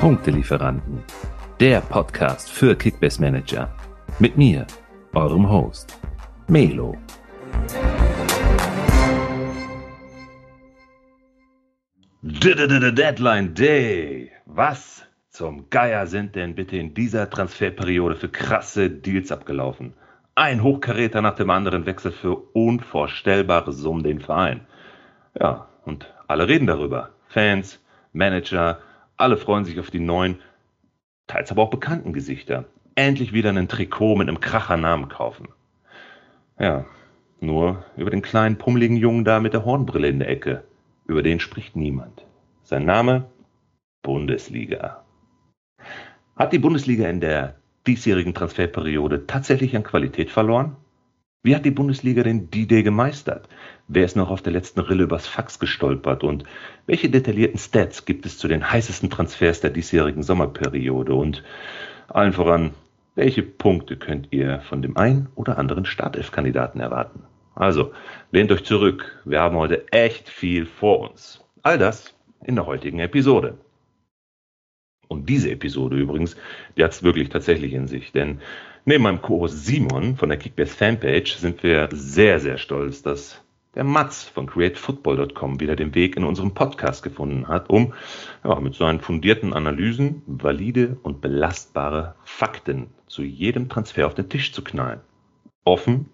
[0.00, 1.02] Punktelieferanten,
[1.60, 3.68] der Podcast für Kickbase Manager.
[4.18, 4.66] Mit mir,
[5.12, 6.00] eurem Host,
[6.48, 6.96] Melo.
[12.22, 14.32] Deadline Day.
[14.46, 19.92] Was zum Geier sind denn bitte in dieser Transferperiode für krasse Deals abgelaufen?
[20.34, 24.62] Ein Hochkaräter nach dem anderen wechselt für unvorstellbare Summen den Verein.
[25.38, 27.10] Ja, und alle reden darüber.
[27.28, 27.78] Fans,
[28.14, 28.80] Manager,
[29.20, 30.38] alle freuen sich auf die neuen,
[31.26, 32.64] teils aber auch bekannten Gesichter.
[32.94, 35.48] Endlich wieder ein Trikot mit einem Krachernamen kaufen.
[36.58, 36.84] Ja,
[37.40, 40.64] nur über den kleinen pummeligen Jungen da mit der Hornbrille in der Ecke.
[41.06, 42.26] Über den spricht niemand.
[42.62, 43.30] Sein Name?
[44.02, 45.04] Bundesliga.
[46.36, 50.76] Hat die Bundesliga in der diesjährigen Transferperiode tatsächlich an Qualität verloren?
[51.42, 53.48] Wie hat die Bundesliga den D-Day gemeistert?
[53.88, 56.22] Wer ist noch auf der letzten Rille übers Fax gestolpert?
[56.22, 56.44] Und
[56.84, 61.14] welche detaillierten Stats gibt es zu den heißesten Transfers der diesjährigen Sommerperiode?
[61.14, 61.42] Und
[62.08, 62.72] allen voran,
[63.14, 67.22] welche Punkte könnt ihr von dem ein oder anderen Startelf-Kandidaten erwarten?
[67.54, 67.92] Also,
[68.32, 69.22] lehnt euch zurück.
[69.24, 71.42] Wir haben heute echt viel vor uns.
[71.62, 73.56] All das in der heutigen Episode.
[75.08, 76.36] Und diese Episode übrigens,
[76.76, 78.12] die hat es wirklich tatsächlich in sich.
[78.12, 78.40] Denn
[78.90, 83.40] neben meinem Co-Host Simon von der Kickbase Fanpage sind wir sehr, sehr stolz, dass
[83.76, 87.94] der Mats von createfootball.com wieder den Weg in unserem Podcast gefunden hat, um
[88.42, 94.52] ja, mit seinen fundierten Analysen valide und belastbare Fakten zu jedem Transfer auf den Tisch
[94.52, 94.98] zu knallen.
[95.62, 96.06] Offen,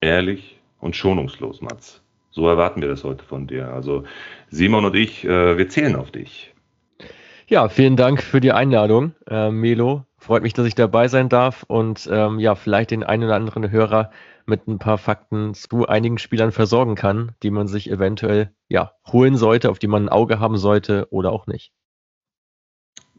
[0.00, 2.02] ehrlich und schonungslos, Mats.
[2.32, 3.72] So erwarten wir das heute von dir.
[3.72, 4.02] Also
[4.50, 6.52] Simon und ich, äh, wir zählen auf dich.
[7.46, 10.04] Ja, vielen Dank für die Einladung, äh, Melo.
[10.26, 13.70] Freut mich, dass ich dabei sein darf und ähm, ja, vielleicht den einen oder anderen
[13.70, 14.10] Hörer
[14.44, 19.36] mit ein paar Fakten zu einigen Spielern versorgen kann, die man sich eventuell ja holen
[19.36, 21.70] sollte, auf die man ein Auge haben sollte oder auch nicht.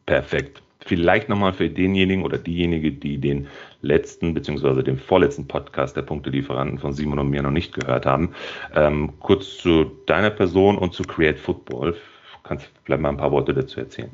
[0.05, 0.61] Perfekt.
[0.85, 3.47] Vielleicht nochmal für denjenigen oder diejenige, die den
[3.81, 4.83] letzten bzw.
[4.83, 8.33] den vorletzten Podcast der Punktelieferanten von Simon und mir noch nicht gehört haben.
[8.75, 11.95] Ähm, kurz zu deiner Person und zu Create Football
[12.43, 14.11] kannst du vielleicht mal ein paar Worte dazu erzählen.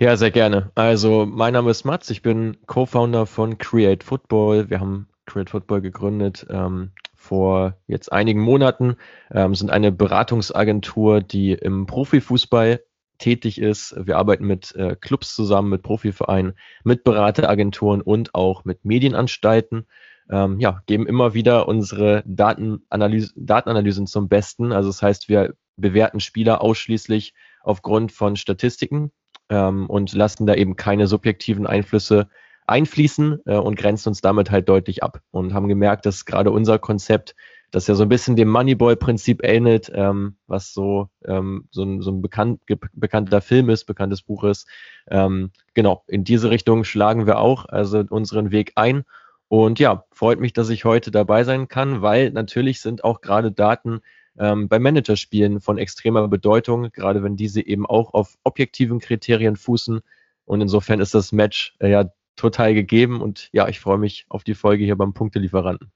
[0.00, 0.70] Ja, sehr gerne.
[0.76, 4.70] Also, mein Name ist Mats, ich bin Co-Founder von Create Football.
[4.70, 8.94] Wir haben Create Football gegründet ähm, vor jetzt einigen Monaten,
[9.32, 12.80] ähm, sind eine Beratungsagentur, die im Profifußball
[13.18, 13.96] tätig ist.
[13.98, 19.88] Wir arbeiten mit äh, Clubs zusammen, mit Profivereinen, mit Berateragenturen und auch mit Medienanstalten.
[20.30, 24.70] Ähm, ja, geben immer wieder unsere Datenanalyse, Datenanalysen zum Besten.
[24.70, 29.10] Also das heißt, wir bewerten Spieler ausschließlich aufgrund von Statistiken
[29.48, 32.28] ähm, und lassen da eben keine subjektiven Einflüsse
[32.68, 36.78] einfließen äh, und grenzen uns damit halt deutlich ab und haben gemerkt, dass gerade unser
[36.78, 37.34] Konzept,
[37.70, 42.10] das ja so ein bisschen dem Moneyball-Prinzip ähnelt, ähm, was so, ähm, so ein, so
[42.10, 42.60] ein bekannt,
[42.92, 44.66] bekannter Film ist, bekanntes Buch ist.
[45.10, 49.04] Ähm, genau, in diese Richtung schlagen wir auch also unseren Weg ein.
[49.48, 53.50] Und ja, freut mich, dass ich heute dabei sein kann, weil natürlich sind auch gerade
[53.50, 54.00] Daten
[54.38, 60.00] ähm, bei Managerspielen von extremer Bedeutung, gerade wenn diese eben auch auf objektiven Kriterien fußen.
[60.44, 64.44] Und insofern ist das Match äh, ja total gegeben und ja, ich freue mich auf
[64.44, 65.90] die Folge hier beim Punktelieferanten.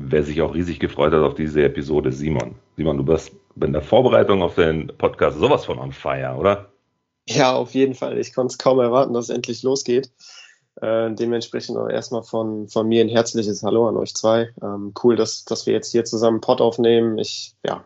[0.00, 2.54] Wer sich auch riesig gefreut hat auf diese Episode, Simon.
[2.76, 6.72] Simon, du bist in der Vorbereitung auf den Podcast sowas von on fire, oder?
[7.28, 8.16] Ja, auf jeden Fall.
[8.18, 10.12] Ich konnte es kaum erwarten, dass es endlich losgeht.
[10.80, 14.50] Äh, dementsprechend auch erstmal von, von mir ein herzliches Hallo an euch zwei.
[14.62, 17.18] Ähm, cool, dass, dass wir jetzt hier zusammen Pod aufnehmen.
[17.18, 17.84] Ich ja,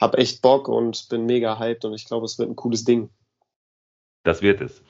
[0.00, 3.10] habe echt Bock und bin mega hyped und ich glaube, es wird ein cooles Ding.
[4.24, 4.82] Das wird es.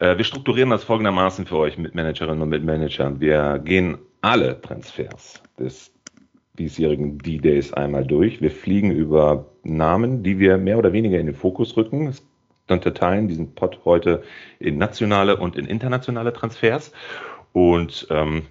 [0.00, 3.20] Äh, wir strukturieren das folgendermaßen für euch mit Managerinnen und mit Managern.
[3.20, 5.92] Wir gehen alle Transfers des
[6.58, 8.40] diesjährigen D-Days einmal durch.
[8.40, 12.08] Wir fliegen über Namen, die wir mehr oder weniger in den Fokus rücken.
[12.08, 12.22] Es
[12.72, 14.22] unterteilen diesen Pod heute
[14.58, 16.92] in nationale und in internationale Transfers.
[17.52, 18.42] Und ähm,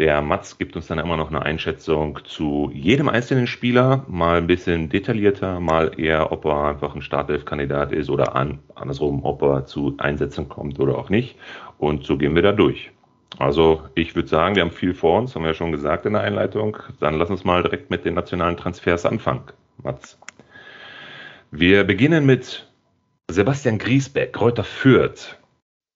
[0.00, 4.46] der Mats gibt uns dann immer noch eine Einschätzung zu jedem einzelnen Spieler, mal ein
[4.46, 9.66] bisschen detaillierter, mal eher, ob er einfach ein Startelf-Kandidat ist oder an, andersrum, ob er
[9.66, 11.36] zu Einsätzen kommt oder auch nicht.
[11.76, 12.92] Und so gehen wir da durch.
[13.38, 16.14] Also ich würde sagen, wir haben viel vor uns, haben wir ja schon gesagt in
[16.14, 16.78] der Einleitung.
[16.98, 19.42] Dann lass uns mal direkt mit den nationalen Transfers anfangen,
[19.82, 20.18] Mats.
[21.50, 22.69] Wir beginnen mit
[23.32, 25.38] Sebastian Griesbeck, Kräuter Fürth.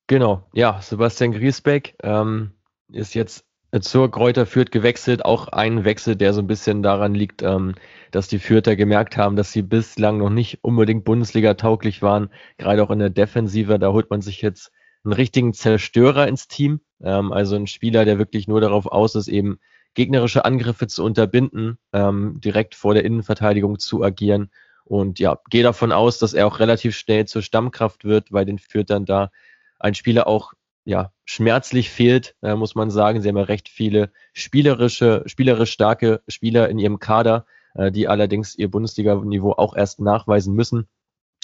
[0.07, 2.53] Genau, ja, Sebastian Griesbeck ähm,
[2.93, 3.45] ist jetzt
[3.81, 5.25] zur Kräuter Fürth gewechselt.
[5.25, 7.75] Auch ein Wechsel, der so ein bisschen daran liegt, ähm,
[8.11, 12.31] dass die Fürther gemerkt haben, dass sie bislang noch nicht unbedingt Bundesliga tauglich waren.
[12.59, 14.71] Gerade auch in der Defensive, da holt man sich jetzt
[15.05, 16.81] einen richtigen Zerstörer ins Team.
[17.03, 19.59] Ähm, also ein Spieler, der wirklich nur darauf aus ist, eben
[19.95, 24.51] gegnerische Angriffe zu unterbinden, ähm, direkt vor der Innenverteidigung zu agieren
[24.85, 28.59] Und ja, gehe davon aus, dass er auch relativ schnell zur Stammkraft wird, weil den
[28.59, 29.31] führt dann da
[29.79, 30.53] ein Spieler auch
[30.85, 33.23] ja, schmerzlich fehlt, äh, muss man sagen.
[33.23, 38.55] Sie haben ja recht viele spielerische, spielerisch starke Spieler in ihrem Kader, äh, die allerdings
[38.55, 40.89] ihr Bundesliga-Niveau auch erst nachweisen müssen.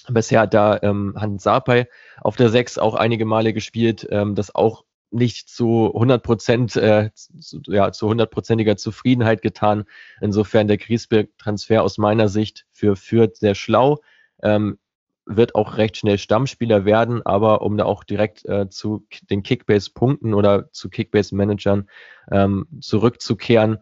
[0.08, 1.88] Bisher hat da ähm, Hans Sapai
[2.20, 7.10] auf der 6 auch einige Male gespielt, ähm, das auch nicht zu 100 Prozent, äh,
[7.14, 9.84] zu, ja, zu hundertprozentiger Zufriedenheit getan.
[10.20, 14.00] Insofern der Griesbeck-Transfer aus meiner Sicht für Fürth sehr schlau.
[14.42, 14.78] Ähm,
[15.26, 20.34] wird auch recht schnell Stammspieler werden, aber um da auch direkt äh, zu den Kickbase-Punkten
[20.34, 21.88] oder zu Kickbase-Managern
[22.32, 23.78] ähm, zurückzukehren,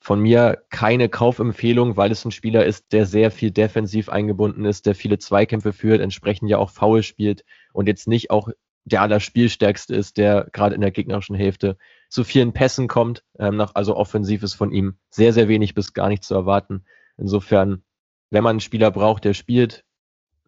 [0.00, 4.86] von mir keine Kaufempfehlung, weil es ein Spieler ist, der sehr viel defensiv eingebunden ist,
[4.86, 8.48] der viele Zweikämpfe führt, entsprechend ja auch faul spielt und jetzt nicht auch
[8.84, 11.76] der allerspielstärkste ist, der gerade in der gegnerischen Hälfte
[12.08, 13.24] zu vielen Pässen kommt.
[13.38, 16.84] Ähm, nach, also offensiv ist von ihm sehr, sehr wenig bis gar nicht zu erwarten.
[17.16, 17.84] Insofern,
[18.30, 19.84] wenn man einen Spieler braucht, der spielt,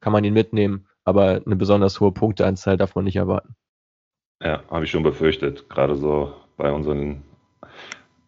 [0.01, 3.55] kann man ihn mitnehmen, aber eine besonders hohe Punkteanzahl darf man nicht erwarten.
[4.43, 7.23] Ja, habe ich schon befürchtet, gerade so bei unseren,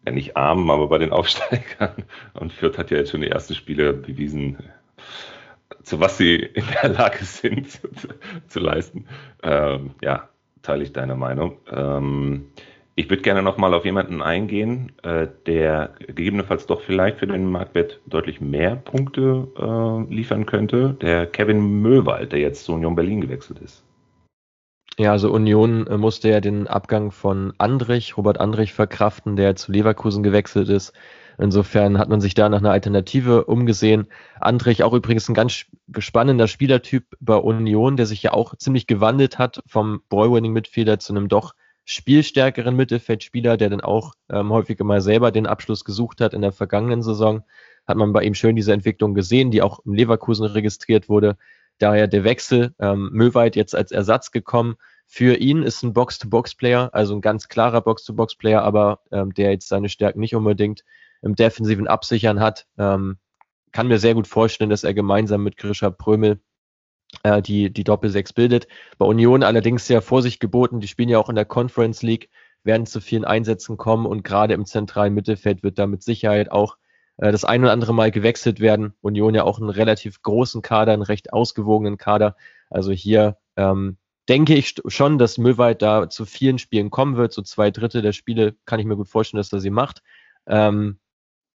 [0.05, 2.05] ja nicht Armen, aber bei den Aufsteigern.
[2.35, 4.59] Und Fürth hat ja jetzt schon die ersten Spiele bewiesen,
[5.83, 7.89] zu was sie in der Lage sind zu,
[8.49, 9.07] zu leisten.
[9.43, 10.29] Ähm, ja,
[10.63, 11.59] teile ich deine Meinung.
[11.71, 12.47] Ähm,
[12.99, 18.01] ich würde gerne nochmal auf jemanden eingehen, äh, der gegebenenfalls doch vielleicht für den Marktwert
[18.07, 20.97] deutlich mehr Punkte äh, liefern könnte.
[21.03, 23.85] Der Kevin Möwald, der jetzt zu Union Berlin gewechselt ist.
[24.99, 29.73] Ja, also Union äh, musste ja den Abgang von Andrich, Robert Andrich verkraften, der zu
[29.73, 30.95] Leverkusen gewechselt ist.
[31.39, 34.09] Insofern hat man sich da nach einer Alternative umgesehen.
[34.41, 35.67] Andrich auch übrigens ein ganz
[35.99, 41.29] spannender Spielertyp bei Union, der sich ja auch ziemlich gewandelt hat vom Ball-Winning-Midfielder zu einem
[41.29, 41.55] doch
[41.85, 46.53] spielstärkeren Mittelfeldspieler, der dann auch ähm, häufiger mal selber den Abschluss gesucht hat in der
[46.53, 47.45] vergangenen Saison.
[47.87, 51.37] Hat man bei ihm schön diese Entwicklung gesehen, die auch im Leverkusen registriert wurde.
[51.79, 54.77] Daher der Wechsel, ähm, Möweit jetzt als Ersatz gekommen.
[55.07, 59.89] Für ihn ist ein Box-to-Box-Player, also ein ganz klarer Box-to-Box-Player, aber ähm, der jetzt seine
[59.89, 60.83] Stärken nicht unbedingt
[61.27, 62.67] im defensiven Absichern hat.
[62.79, 63.19] Ähm,
[63.73, 66.41] kann mir sehr gut vorstellen, dass er gemeinsam mit Grisha Prömel
[67.23, 68.69] äh, die, die Doppel-6 bildet.
[68.99, 70.81] Bei Union allerdings sehr Vorsicht geboten.
[70.81, 72.31] Die spielen ja auch in der Conference League,
[72.65, 76.77] werden zu vielen Einsätzen kommen und gerade im zentralen Mittelfeld wird da mit Sicherheit auch
[77.19, 78.95] äh, das ein oder andere Mal gewechselt werden.
[79.01, 82.37] Union ja auch einen relativ großen Kader, einen recht ausgewogenen Kader.
[82.71, 87.33] Also hier ähm, denke ich schon, dass Möwald da zu vielen Spielen kommen wird.
[87.33, 90.03] So zwei Drittel der Spiele kann ich mir gut vorstellen, dass er sie macht.
[90.47, 90.99] Ähm,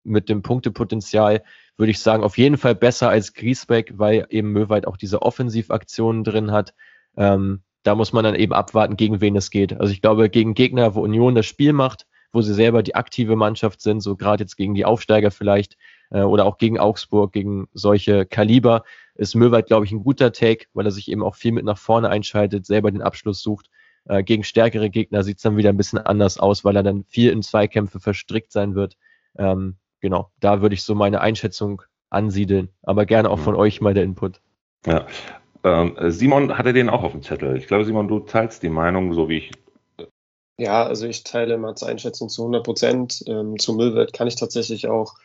[0.10, 1.44] mit dem Punktepotenzial
[1.78, 6.24] würde ich sagen, auf jeden Fall besser als Griesbeck, weil eben Möwald auch diese Offensivaktionen
[6.24, 6.74] drin hat.
[7.16, 9.80] Ähm, da muss man dann eben abwarten, gegen wen es geht.
[9.80, 13.36] Also ich glaube, gegen Gegner, wo Union das Spiel macht, wo sie selber die aktive
[13.36, 15.78] Mannschaft sind, so gerade jetzt gegen die Aufsteiger vielleicht
[16.12, 18.84] äh, oder auch gegen Augsburg, gegen solche Kaliber,
[19.16, 21.78] ist Möwald, glaube ich, ein guter Take, weil er sich eben auch viel mit nach
[21.78, 23.70] vorne einschaltet, selber den Abschluss sucht.
[24.06, 27.06] Äh, gegen stärkere Gegner sieht es dann wieder ein bisschen anders aus, weil er dann
[27.06, 28.96] viel in Zweikämpfe verstrickt sein wird.
[29.38, 32.70] Ähm, genau, da würde ich so meine Einschätzung ansiedeln.
[32.84, 33.60] Aber gerne auch von mhm.
[33.60, 34.42] euch mal der Input.
[34.86, 35.06] Ja.
[35.64, 37.58] Ähm, Simon hatte den auch auf dem Zettel.
[37.58, 39.52] Ich glaube, Simon, du teilst die Meinung, so wie ich.
[40.58, 43.24] Ja, also ich teile Mats Einschätzung zu 100 Prozent.
[43.28, 45.16] Ähm, zu Müllwert kann ich tatsächlich auch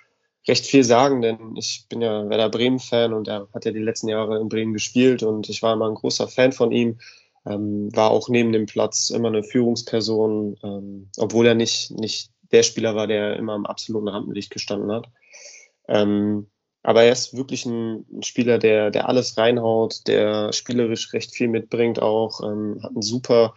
[0.46, 4.08] recht viel sagen, denn ich bin ja Werder Bremen-Fan und er hat ja die letzten
[4.08, 6.98] Jahre in Bremen gespielt und ich war immer ein großer Fan von ihm.
[7.46, 12.62] Ähm, war auch neben dem Platz immer eine Führungsperson, ähm, obwohl er nicht, nicht der
[12.62, 15.08] Spieler war, der immer im absoluten Rampenlicht gestanden hat.
[15.88, 16.46] Ähm,
[16.82, 21.48] aber er ist wirklich ein, ein, Spieler, der, der alles reinhaut, der spielerisch recht viel
[21.48, 23.54] mitbringt auch, ähm, hat einen super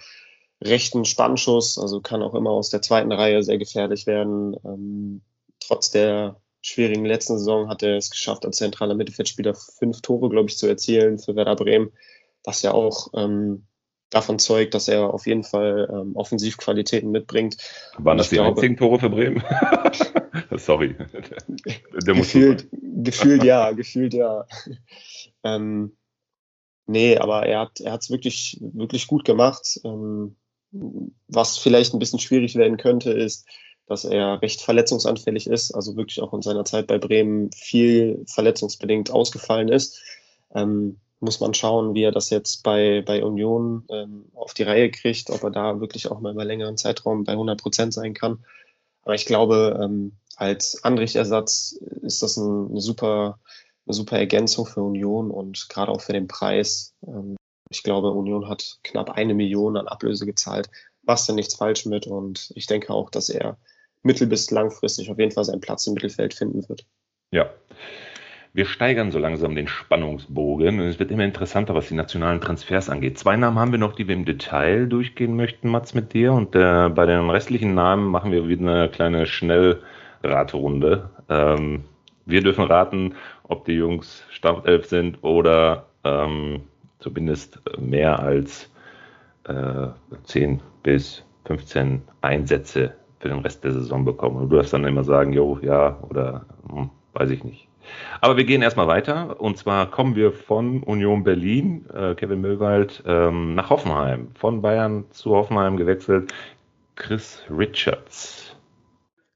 [0.64, 4.56] rechten Spannschuss, also kann auch immer aus der zweiten Reihe sehr gefährlich werden.
[4.66, 5.22] Ähm,
[5.60, 10.50] trotz der schwierigen letzten Saison hat er es geschafft, als zentraler Mittelfeldspieler fünf Tore, glaube
[10.50, 11.92] ich, zu erzielen für Werder Bremen,
[12.44, 13.67] was ja auch ähm,
[14.10, 17.58] davon zeugt, dass er auf jeden Fall ähm, Offensivqualitäten mitbringt.
[17.98, 19.44] Waren das die glaube, einzigen Tore für Bremen?
[20.52, 20.96] Sorry.
[22.06, 24.46] Der gefühlt, gefühlt ja, gefühlt ja.
[25.44, 25.98] ähm,
[26.86, 29.80] nee, aber er hat er es wirklich, wirklich gut gemacht.
[29.84, 30.38] Ähm,
[31.28, 33.48] was vielleicht ein bisschen schwierig werden könnte, ist,
[33.88, 39.12] dass er recht verletzungsanfällig ist, also wirklich auch in seiner Zeit bei Bremen viel verletzungsbedingt
[39.12, 40.02] ausgefallen ist.
[40.54, 44.92] Ähm, muss man schauen, wie er das jetzt bei, bei Union ähm, auf die Reihe
[44.92, 48.44] kriegt, ob er da wirklich auch mal über längeren Zeitraum bei 100 Prozent sein kann.
[49.04, 53.40] Aber ich glaube, ähm, als Anrichtersatz ist das ein, eine, super,
[53.86, 56.94] eine super Ergänzung für Union und gerade auch für den Preis.
[57.08, 57.36] Ähm,
[57.70, 60.70] ich glaube, Union hat knapp eine Million an Ablöse gezahlt.
[61.04, 63.58] Machst du nichts falsch mit und ich denke auch, dass er
[64.04, 66.86] mittel- bis langfristig auf jeden Fall seinen Platz im Mittelfeld finden wird.
[67.32, 67.50] Ja,
[68.58, 72.90] Wir steigern so langsam den Spannungsbogen und es wird immer interessanter, was die nationalen Transfers
[72.90, 73.20] angeht.
[73.20, 76.34] Zwei Namen haben wir noch, die wir im Detail durchgehen möchten, Mats, mit dir.
[76.34, 81.08] Und äh, bei den restlichen Namen machen wir wieder eine kleine Schnellraterunde.
[81.30, 81.84] Ähm,
[82.26, 86.62] wir dürfen raten, ob die Jungs Startelf sind oder ähm,
[86.98, 88.72] zumindest mehr als
[89.44, 89.90] äh,
[90.24, 94.38] 10 bis 15 Einsätze für den Rest der Saison bekommen.
[94.38, 97.67] Und du darfst dann immer sagen, jo, ja oder hm, weiß ich nicht.
[98.22, 99.40] Aber wir gehen erstmal weiter.
[99.40, 104.30] Und zwar kommen wir von Union Berlin, äh, Kevin Möwald, ähm, nach Hoffenheim.
[104.36, 106.34] Von Bayern zu Hoffenheim gewechselt.
[106.96, 108.56] Chris Richards.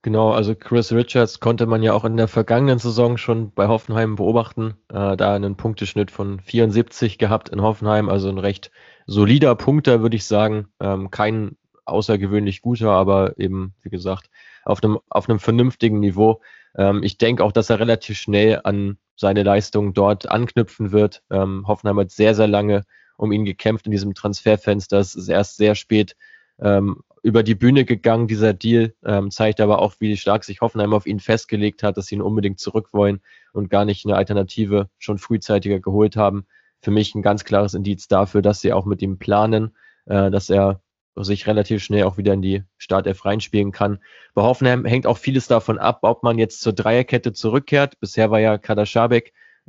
[0.04, 4.16] Genau, also Chris Richards konnte man ja auch in der vergangenen Saison schon bei Hoffenheim
[4.16, 4.74] beobachten.
[4.90, 8.72] Äh, da einen Punkteschnitt von 74 gehabt in Hoffenheim, also ein recht
[9.06, 10.70] solider Punkter, würde ich sagen.
[10.80, 11.56] Ähm, kein
[11.86, 14.32] außergewöhnlich guter, aber eben, wie gesagt,
[14.64, 16.42] auf einem, auf einem vernünftigen Niveau.
[16.78, 21.24] Ähm, ich denke auch, dass er relativ schnell an seine Leistung dort anknüpfen wird.
[21.30, 22.84] Ähm, Hoffenheim hat sehr, sehr lange
[23.18, 24.98] um ihn gekämpft in diesem Transferfenster.
[24.98, 26.16] Es ist erst sehr spät
[26.60, 28.96] ähm, über die Bühne gegangen, dieser Deal.
[29.06, 32.22] Ähm, zeigt aber auch, wie stark sich Hoffenheim auf ihn festgelegt hat, dass sie ihn
[32.22, 33.22] unbedingt zurück wollen
[33.54, 36.46] und gar nicht eine Alternative schon frühzeitiger geholt haben.
[36.82, 39.76] Für mich ein ganz klares Indiz dafür, dass sie auch mit ihm planen,
[40.06, 40.82] äh, dass er
[41.16, 44.00] sich relativ schnell auch wieder in die Startelf reinspielen kann.
[44.34, 48.00] Bei Hoffenheim hängt auch vieles davon ab, ob man jetzt zur Dreierkette zurückkehrt.
[48.00, 48.86] Bisher war ja Kader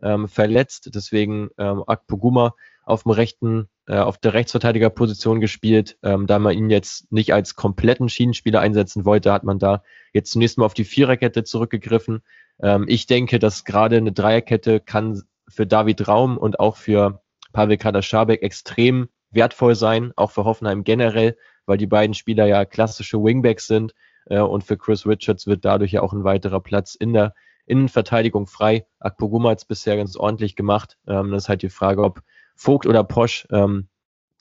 [0.02, 5.98] ähm, verletzt, deswegen ähm, Akpoguma auf dem rechten, äh, auf der Rechtsverteidigerposition gespielt.
[6.02, 9.82] Ähm, da man ihn jetzt nicht als kompletten Schienenspieler einsetzen wollte, hat man da
[10.12, 12.22] jetzt zunächst mal auf die Viererkette zurückgegriffen.
[12.60, 17.20] Ähm, ich denke, dass gerade eine Dreierkette kann für David Raum und auch für
[17.52, 21.36] Pavel Kader Schabek extrem wertvoll sein, auch für Hoffenheim generell,
[21.66, 23.94] weil die beiden Spieler ja klassische Wingbacks sind
[24.26, 27.34] äh, und für Chris Richards wird dadurch ja auch ein weiterer Platz in der
[27.66, 28.86] Innenverteidigung frei.
[28.98, 30.98] Akpoguma hat es bisher ganz ordentlich gemacht.
[31.06, 32.22] Ähm, das ist halt die Frage, ob
[32.54, 33.88] Vogt oder Posch ähm,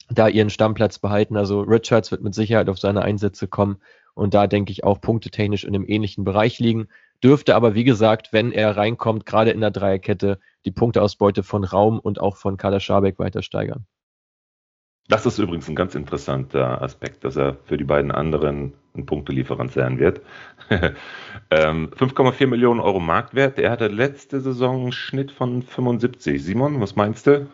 [0.09, 1.37] da ihren Stammplatz behalten.
[1.37, 3.77] Also Richards wird mit Sicherheit auf seine Einsätze kommen
[4.13, 6.87] und da denke ich auch punktetechnisch in einem ähnlichen Bereich liegen.
[7.23, 11.99] Dürfte aber, wie gesagt, wenn er reinkommt, gerade in der Dreierkette, die Punkteausbeute von Raum
[11.99, 13.85] und auch von Kader Schabek weiter steigern.
[15.11, 19.73] Das ist übrigens ein ganz interessanter Aspekt, dass er für die beiden anderen ein Punktelieferant
[19.73, 20.21] sein wird.
[20.69, 20.95] 5,4
[21.51, 23.59] ähm, Millionen Euro Marktwert.
[23.59, 26.41] Er hatte letzte Saison einen Schnitt von 75.
[26.41, 27.49] Simon, was meinst du?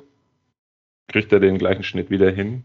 [1.08, 2.64] Kriegt er den gleichen Schnitt wieder hin?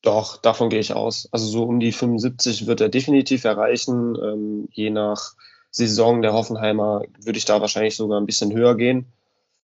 [0.00, 1.28] Doch, davon gehe ich aus.
[1.32, 4.16] Also so um die 75 wird er definitiv erreichen.
[4.16, 5.34] Ähm, je nach
[5.70, 9.04] Saison der Hoffenheimer würde ich da wahrscheinlich sogar ein bisschen höher gehen.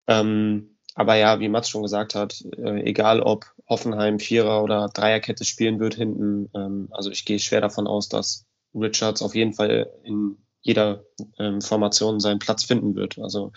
[0.06, 5.44] Ähm, aber ja, wie Mats schon gesagt hat, äh, egal ob Hoffenheim Vierer oder Dreierkette
[5.44, 9.90] spielen wird hinten, ähm, also ich gehe schwer davon aus, dass Richards auf jeden Fall
[10.04, 11.04] in jeder
[11.38, 13.18] ähm, Formation seinen Platz finden wird.
[13.18, 13.52] Also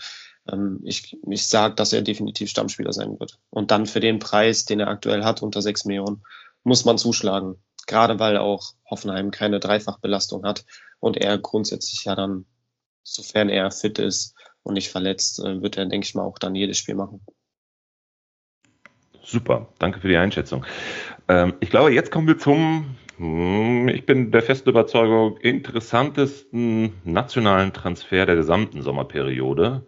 [0.50, 3.38] ähm, ich, ich sage, dass er definitiv Stammspieler sein wird.
[3.50, 6.22] Und dann für den Preis, den er aktuell hat, unter sechs Millionen,
[6.62, 7.56] muss man zuschlagen.
[7.86, 10.64] Gerade weil auch Hoffenheim keine Dreifachbelastung hat
[11.00, 12.46] und er grundsätzlich ja dann,
[13.02, 14.33] sofern er fit ist,
[14.64, 17.20] und nicht verletzt, äh, wird er, denke ich mal, auch dann jedes Spiel machen.
[19.22, 20.66] Super, danke für die Einschätzung.
[21.28, 27.72] Ähm, ich glaube, jetzt kommen wir zum, hm, ich bin der festen Überzeugung, interessantesten nationalen
[27.72, 29.86] Transfer der gesamten Sommerperiode.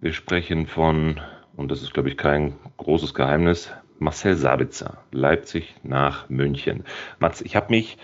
[0.00, 1.20] Wir sprechen von,
[1.56, 3.70] und das ist, glaube ich, kein großes Geheimnis,
[4.00, 6.82] Marcel Sabitzer, Leipzig nach München.
[7.20, 7.98] Mats, ich habe mich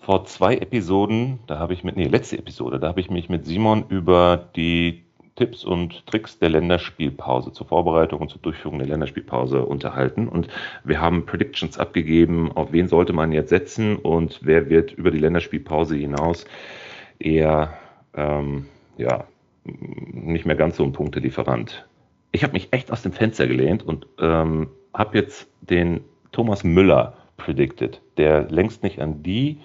[0.00, 3.46] vor zwei Episoden, da habe ich mit, nee, letzte Episode, da habe ich mich mit
[3.46, 5.07] Simon über die
[5.38, 10.28] Tipps und Tricks der Länderspielpause zur Vorbereitung und zur Durchführung der Länderspielpause unterhalten.
[10.28, 10.48] Und
[10.82, 15.18] wir haben Predictions abgegeben, auf wen sollte man jetzt setzen und wer wird über die
[15.18, 16.44] Länderspielpause hinaus
[17.20, 17.72] eher
[18.14, 18.66] ähm,
[18.96, 19.24] ja,
[19.64, 21.86] nicht mehr ganz so ein Punktelieferant.
[22.32, 26.00] Ich habe mich echt aus dem Fenster gelehnt und ähm, habe jetzt den
[26.32, 29.58] Thomas Müller predicted, der längst nicht an die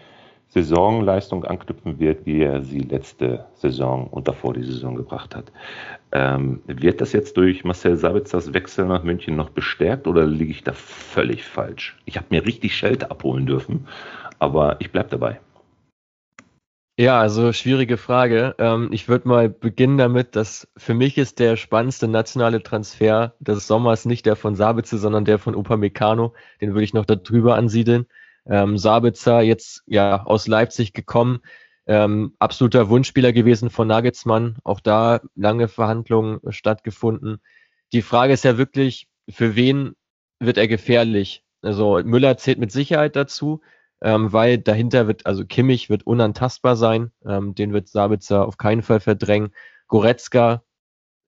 [0.53, 5.51] Saisonleistung anknüpfen wird, wie er sie letzte Saison und davor die Saison gebracht hat.
[6.12, 10.63] Ähm, wird das jetzt durch Marcel Sabitzers Wechsel nach München noch bestärkt oder liege ich
[10.63, 11.98] da völlig falsch?
[12.05, 13.88] Ich habe mir richtig Schelte abholen dürfen,
[14.38, 15.39] aber ich bleibe dabei.
[17.00, 18.53] Ja, also schwierige Frage.
[18.60, 23.65] Ähm, ich würde mal beginnen damit, dass für mich ist der spannendste nationale Transfer des
[23.65, 26.36] Sommers nicht der von Sabitzer, sondern der von Upamecano.
[26.62, 28.05] Den würde ich noch darüber ansiedeln.
[28.45, 31.39] Ähm, Sabitzer jetzt ja aus Leipzig gekommen,
[31.85, 37.41] ähm, absoluter Wunschspieler gewesen von Nagelsmann, auch da lange Verhandlungen stattgefunden.
[37.91, 39.95] Die Frage ist ja wirklich, für wen
[40.39, 41.43] wird er gefährlich?
[41.62, 43.62] Also Müller zählt mit Sicherheit dazu,
[44.01, 48.81] ähm, weil dahinter wird, also Kimmich wird unantastbar sein, ähm, den wird Sabitzer auf keinen
[48.81, 49.53] Fall verdrängen.
[49.88, 50.63] Goretzka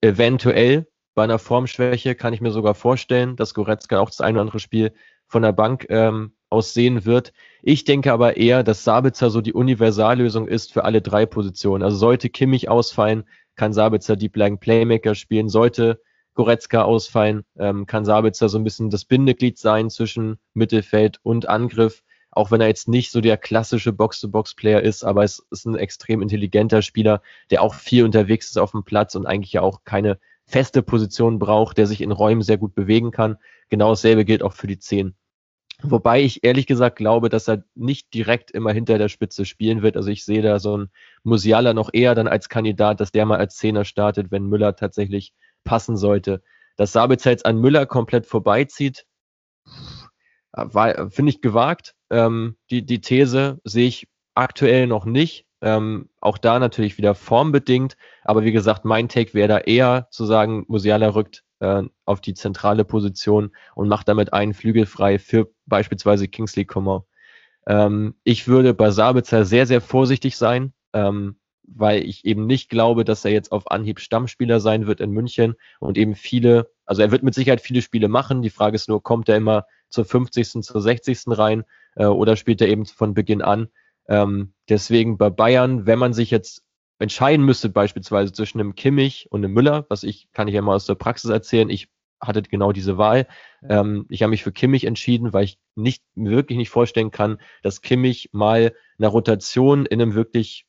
[0.02, 4.42] eventuell bei einer Formschwäche kann ich mir sogar vorstellen, dass Goretzka auch das ein oder
[4.42, 4.92] andere Spiel
[5.26, 7.32] von der Bank ähm, aus sehen wird.
[7.62, 11.82] Ich denke aber eher, dass Sabitzer so die Universallösung ist für alle drei Positionen.
[11.82, 13.24] Also sollte Kimmich ausfallen,
[13.56, 15.48] kann Sabitzer Deep Line Playmaker spielen.
[15.48, 16.00] Sollte
[16.34, 22.02] Goretzka ausfallen, ähm, kann Sabitzer so ein bisschen das Bindeglied sein zwischen Mittelfeld und Angriff.
[22.30, 26.20] Auch wenn er jetzt nicht so der klassische Box-to-Box-Player ist, aber es ist ein extrem
[26.20, 30.18] intelligenter Spieler, der auch viel unterwegs ist auf dem Platz und eigentlich ja auch keine
[30.44, 33.38] feste Position braucht, der sich in Räumen sehr gut bewegen kann.
[33.70, 35.16] Genau dasselbe gilt auch für die Zehn.
[35.82, 39.96] Wobei ich ehrlich gesagt glaube, dass er nicht direkt immer hinter der Spitze spielen wird.
[39.96, 40.90] Also ich sehe da so ein
[41.22, 45.34] Musiala noch eher dann als Kandidat, dass der mal als Zehner startet, wenn Müller tatsächlich
[45.64, 46.42] passen sollte.
[46.76, 49.06] Dass Sabitzer jetzt an Müller komplett vorbeizieht,
[50.54, 51.94] finde ich gewagt.
[52.10, 55.46] Ähm, die, die These sehe ich aktuell noch nicht.
[55.60, 57.96] Ähm, auch da natürlich wieder formbedingt.
[58.24, 62.34] Aber wie gesagt, mein Take wäre da eher zu sagen, Musiala rückt äh, auf die
[62.34, 67.02] zentrale Position und macht damit einen Flügel frei für beispielsweise Kingsley Coman.
[67.66, 73.04] Ähm, ich würde bei Sabitzer sehr, sehr vorsichtig sein, ähm, weil ich eben nicht glaube,
[73.04, 77.10] dass er jetzt auf Anhieb Stammspieler sein wird in München und eben viele, also er
[77.10, 78.42] wird mit Sicherheit viele Spiele machen.
[78.42, 81.24] Die Frage ist nur, kommt er immer zur 50., zur 60.
[81.28, 81.64] rein
[81.96, 83.68] äh, oder spielt er eben von Beginn an?
[84.08, 86.62] Ähm, deswegen bei Bayern, wenn man sich jetzt
[86.98, 90.74] entscheiden müsste, beispielsweise zwischen einem Kimmich und einem Müller, was ich, kann ich ja mal
[90.74, 91.88] aus der Praxis erzählen, ich
[92.20, 93.26] hatte genau diese Wahl.
[93.68, 97.82] Ähm, ich habe mich für Kimmich entschieden, weil ich nicht wirklich nicht vorstellen kann, dass
[97.82, 100.66] Kimmich mal eine Rotation in einem wirklich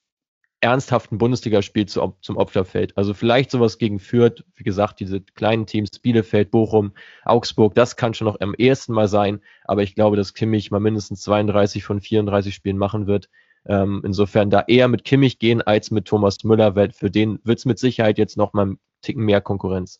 [0.60, 2.98] ernsthaften Bundesligaspiel zu, zum Opfer fällt.
[2.98, 6.94] Also vielleicht sowas gegen Fürth, wie gesagt, diese kleinen Teams, Bielefeld, Bochum,
[7.24, 10.80] Augsburg, das kann schon noch am ehesten mal sein, aber ich glaube, dass Kimmich mal
[10.80, 13.30] mindestens 32 von 34 Spielen machen wird.
[13.68, 17.60] Ähm, insofern da eher mit Kimmich gehen als mit Thomas Müller, weil für den wird
[17.60, 20.00] es mit Sicherheit jetzt noch mal einen Ticken mehr Konkurrenz.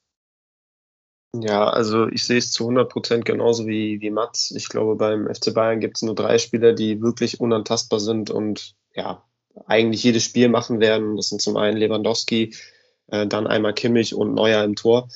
[1.36, 4.52] Ja, also ich sehe es zu 100 Prozent genauso wie, wie Mats.
[4.52, 8.76] Ich glaube, beim FC Bayern gibt es nur drei Spieler, die wirklich unantastbar sind und
[8.96, 9.24] ja,
[9.66, 11.18] eigentlich jedes Spiel machen werden.
[11.18, 12.56] Das sind zum einen Lewandowski,
[13.08, 15.10] äh, dann einmal Kimmich und Neuer im Tor.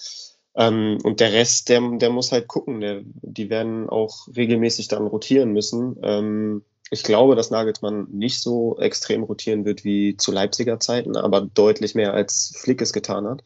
[0.56, 2.82] Ähm, und der Rest, der, der muss halt gucken.
[2.82, 5.98] Der, die werden auch regelmäßig dann rotieren müssen.
[6.04, 11.42] Ähm, ich glaube, dass Nagelsmann nicht so extrem rotieren wird wie zu Leipziger Zeiten, aber
[11.42, 13.44] deutlich mehr als Flick es getan hat.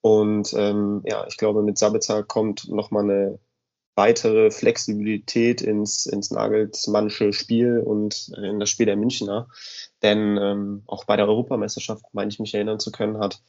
[0.00, 3.38] Und ähm, ja, ich glaube, mit Sabitzer kommt nochmal eine
[3.94, 9.48] weitere Flexibilität ins, ins Nagelsmannsche Spiel und in das Spiel der Münchner.
[10.02, 13.40] Denn ähm, auch bei der Europameisterschaft, meine ich mich erinnern zu können, hat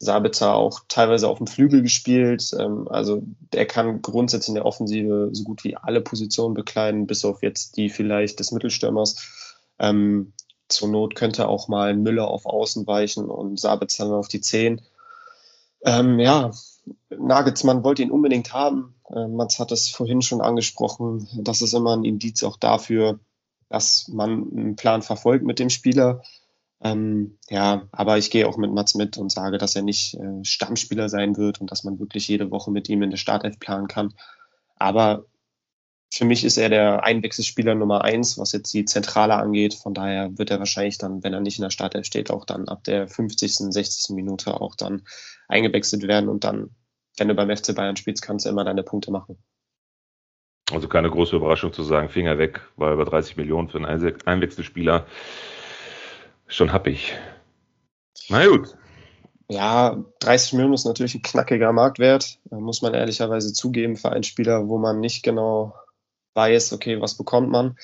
[0.00, 2.50] Sabitzer auch teilweise auf dem Flügel gespielt.
[2.58, 3.22] Ähm, also
[3.54, 7.76] er kann grundsätzlich in der Offensive so gut wie alle Positionen bekleiden, bis auf jetzt
[7.76, 9.16] die vielleicht des Mittelstürmers.
[9.78, 10.32] Ähm,
[10.68, 14.80] zur Not könnte auch mal Müller auf Außen weichen und Sabitzer dann auf die Zehn.
[15.84, 16.50] Ähm, ja,
[17.10, 18.94] Nagelsmann wollte ihn unbedingt haben.
[19.08, 21.28] Äh, Mats hat es vorhin schon angesprochen.
[21.34, 23.20] Das ist immer ein Indiz auch dafür,
[23.68, 26.22] dass man einen Plan verfolgt mit dem Spieler.
[26.82, 30.44] Ähm, ja, aber ich gehe auch mit Mats mit und sage, dass er nicht äh,
[30.44, 33.86] Stammspieler sein wird und dass man wirklich jede Woche mit ihm in der Startelf planen
[33.86, 34.14] kann.
[34.76, 35.26] Aber
[36.12, 39.74] für mich ist er der Einwechselspieler Nummer eins, was jetzt die Zentrale angeht.
[39.74, 42.68] Von daher wird er wahrscheinlich dann, wenn er nicht in der Startelf steht, auch dann
[42.68, 44.16] ab der 50., 60.
[44.16, 45.02] Minute auch dann
[45.48, 46.70] eingewechselt werden und dann,
[47.16, 49.38] wenn du beim FC Bayern spielst, kannst du immer deine Punkte machen.
[50.72, 55.06] Also keine große Überraschung zu sagen, Finger weg, weil über 30 Millionen für einen Einwechselspieler
[56.50, 57.16] schon happig.
[58.28, 58.76] Na gut.
[59.48, 64.68] Ja, 30 Millionen ist natürlich ein knackiger Marktwert, muss man ehrlicherweise zugeben für einen Spieler,
[64.68, 65.74] wo man nicht genau
[66.34, 67.76] weiß, okay, was bekommt man.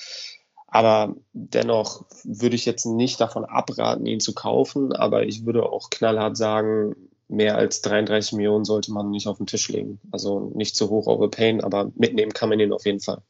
[0.67, 4.93] Aber dennoch würde ich jetzt nicht davon abraten, ihn zu kaufen.
[4.93, 6.95] Aber ich würde auch knallhart sagen,
[7.29, 9.99] mehr als 33 Millionen sollte man nicht auf den Tisch legen.
[10.11, 13.21] Also nicht zu hoch overpayen, aber mitnehmen kann man ihn auf jeden Fall.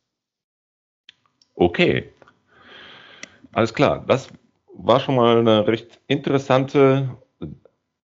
[1.56, 2.12] Okay.
[3.52, 4.04] Alles klar.
[4.08, 4.28] Das
[4.77, 7.09] war schon mal eine recht interessante,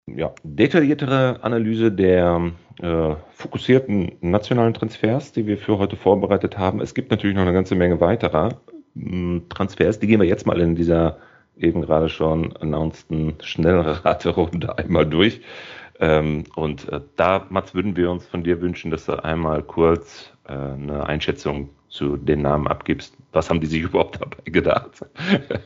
[0.07, 6.81] ja, detailliertere Analyse der äh, fokussierten nationalen Transfers, die wir für heute vorbereitet haben.
[6.81, 8.61] Es gibt natürlich noch eine ganze Menge weiterer
[8.95, 11.19] mh, hm, Transfers, die gehen wir jetzt mal in dieser
[11.57, 15.41] eben gerade schon announceden Schnellraterunde einmal durch.
[16.01, 20.33] Ähm, und äh, da, Mats, würden wir uns von dir wünschen, dass du einmal kurz
[20.49, 23.17] äh, eine Einschätzung zu den Namen abgibst.
[23.33, 25.07] Was haben die sich überhaupt dabei gedacht,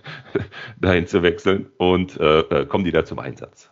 [0.80, 3.70] dahin zu wechseln und äh, äh, kommen die da zum Einsatz?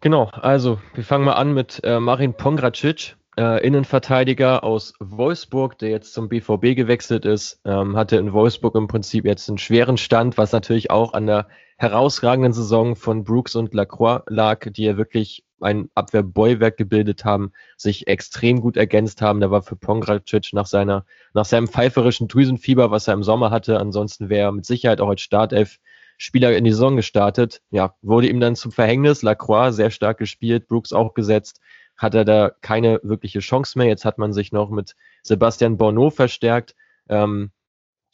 [0.00, 5.88] Genau, also wir fangen mal an mit äh, Marin Pongracic, äh, Innenverteidiger aus Wolfsburg, der
[5.88, 10.38] jetzt zum BVB gewechselt ist, ähm, hatte in Wolfsburg im Prinzip jetzt einen schweren Stand,
[10.38, 11.48] was natürlich auch an der
[11.78, 18.06] herausragenden Saison von Brooks und Lacroix lag, die ja wirklich ein Abwehrbollwerk gebildet haben, sich
[18.06, 19.40] extrem gut ergänzt haben.
[19.40, 23.78] Da war für Pongracic nach seiner, nach seinem pfeiferischen Drüsenfieber, was er im Sommer hatte,
[23.78, 25.78] ansonsten wäre er mit Sicherheit auch als Startelf
[26.18, 27.62] Spieler in die Saison gestartet.
[27.70, 29.22] Ja, wurde ihm dann zum Verhängnis.
[29.22, 31.60] Lacroix sehr stark gespielt, Brooks auch gesetzt,
[31.96, 33.86] hat er da keine wirkliche Chance mehr.
[33.86, 36.74] Jetzt hat man sich noch mit Sebastian Borneau verstärkt.
[37.08, 37.52] Ähm,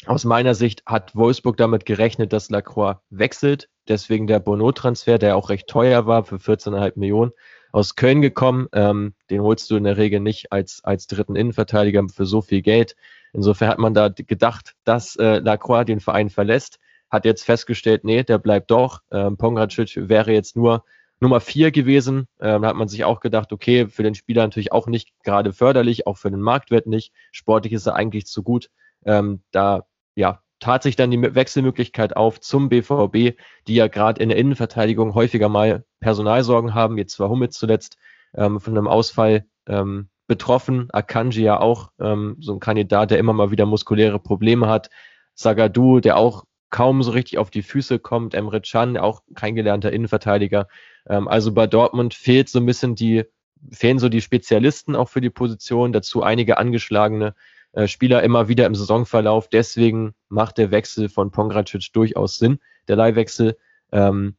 [0.07, 3.71] aus meiner Sicht hat Wolfsburg damit gerechnet, dass Lacroix wechselt.
[3.89, 7.33] Deswegen der Bono-Transfer, der auch recht teuer war, für 14,5 Millionen,
[7.73, 8.69] aus Köln gekommen.
[8.73, 12.63] Ähm, den holst du in der Regel nicht als, als dritten Innenverteidiger für so viel
[12.63, 12.97] Geld.
[13.33, 16.79] Insofern hat man da gedacht, dass äh, Lacroix den Verein verlässt.
[17.11, 19.01] Hat jetzt festgestellt, nee, der bleibt doch.
[19.11, 20.85] Ähm, Pongracic wäre jetzt nur
[21.21, 22.29] Nummer vier gewesen.
[22.41, 25.53] Ähm, da hat man sich auch gedacht, okay, für den Spieler natürlich auch nicht gerade
[25.53, 27.13] förderlich, auch für den Marktwert nicht.
[27.33, 28.71] Sportlich ist er eigentlich zu gut.
[29.05, 33.37] Ähm, da ja, tat sich dann die Wechselmöglichkeit auf zum BVB,
[33.69, 36.97] die ja gerade in der Innenverteidigung häufiger mal Personalsorgen haben.
[36.97, 37.99] Jetzt war Hummels zuletzt
[38.35, 40.89] ähm, von einem Ausfall ähm, betroffen.
[40.91, 44.89] Akanji ja auch ähm, so ein Kandidat, der immer mal wieder muskuläre Probleme hat.
[45.35, 48.33] Sagadu, der auch kaum so richtig auf die Füße kommt.
[48.33, 50.67] Emre Can, auch kein gelernter Innenverteidiger.
[51.07, 53.25] Ähm, also bei Dortmund fehlt so ein bisschen die,
[53.71, 55.93] fehlen so die Spezialisten auch für die Position.
[55.93, 57.35] Dazu einige angeschlagene
[57.75, 59.49] äh, Spieler immer wieder im Saisonverlauf.
[59.49, 62.59] Deswegen macht der Wechsel von Pongracic durchaus Sinn,
[62.89, 63.57] der Leihwechsel.
[63.93, 64.37] Ähm,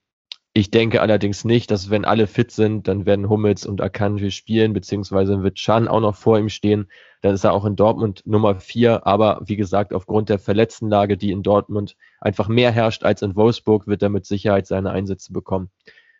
[0.58, 4.72] ich denke allerdings nicht, dass wenn alle fit sind, dann werden Hummels und Akanji spielen,
[4.72, 6.90] beziehungsweise wird Chan auch noch vor ihm stehen.
[7.22, 9.06] Dann ist er auch in Dortmund Nummer vier.
[9.06, 13.86] Aber wie gesagt, aufgrund der Verletztenlage, die in Dortmund einfach mehr herrscht als in Wolfsburg,
[13.88, 15.72] wird er mit Sicherheit seine Einsätze bekommen.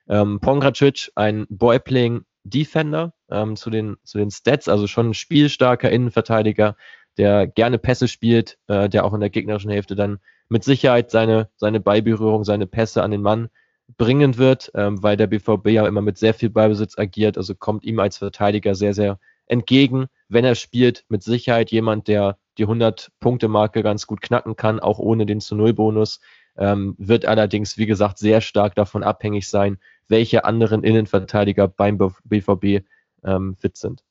[0.10, 5.90] Ähm, Pongracic, ein Boyplaying Defender ähm, zu, den, zu den Stats, also schon ein spielstarker
[5.90, 6.76] Innenverteidiger,
[7.18, 11.50] der gerne Pässe spielt, äh, der auch in der gegnerischen Hälfte dann mit Sicherheit seine,
[11.56, 13.50] seine Ballberührung, seine Pässe an den Mann
[13.98, 17.84] bringen wird, ähm, weil der BVB ja immer mit sehr viel Ballbesitz agiert, also kommt
[17.84, 20.08] ihm als Verteidiger sehr, sehr entgegen.
[20.28, 25.26] Wenn er spielt, mit Sicherheit jemand, der die 100-Punkte-Marke ganz gut knacken kann, auch ohne
[25.26, 26.20] den zu Null-Bonus,
[26.58, 32.86] ähm, wird allerdings, wie gesagt, sehr stark davon abhängig sein, welche anderen Innenverteidiger beim BVB
[33.24, 34.04] ähm, fit sind.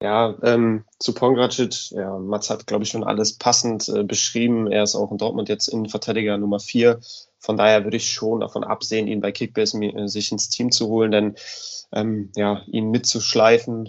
[0.00, 4.70] Ja, ähm, zu Pongracic, ja, Mats hat, glaube ich, schon alles passend äh, beschrieben.
[4.70, 7.00] Er ist auch in Dortmund jetzt Innenverteidiger Nummer vier.
[7.40, 10.86] Von daher würde ich schon davon absehen, ihn bei Kickbase äh, sich ins Team zu
[10.86, 11.34] holen, denn
[11.90, 13.86] ähm, ja, ihn mitzuschleifen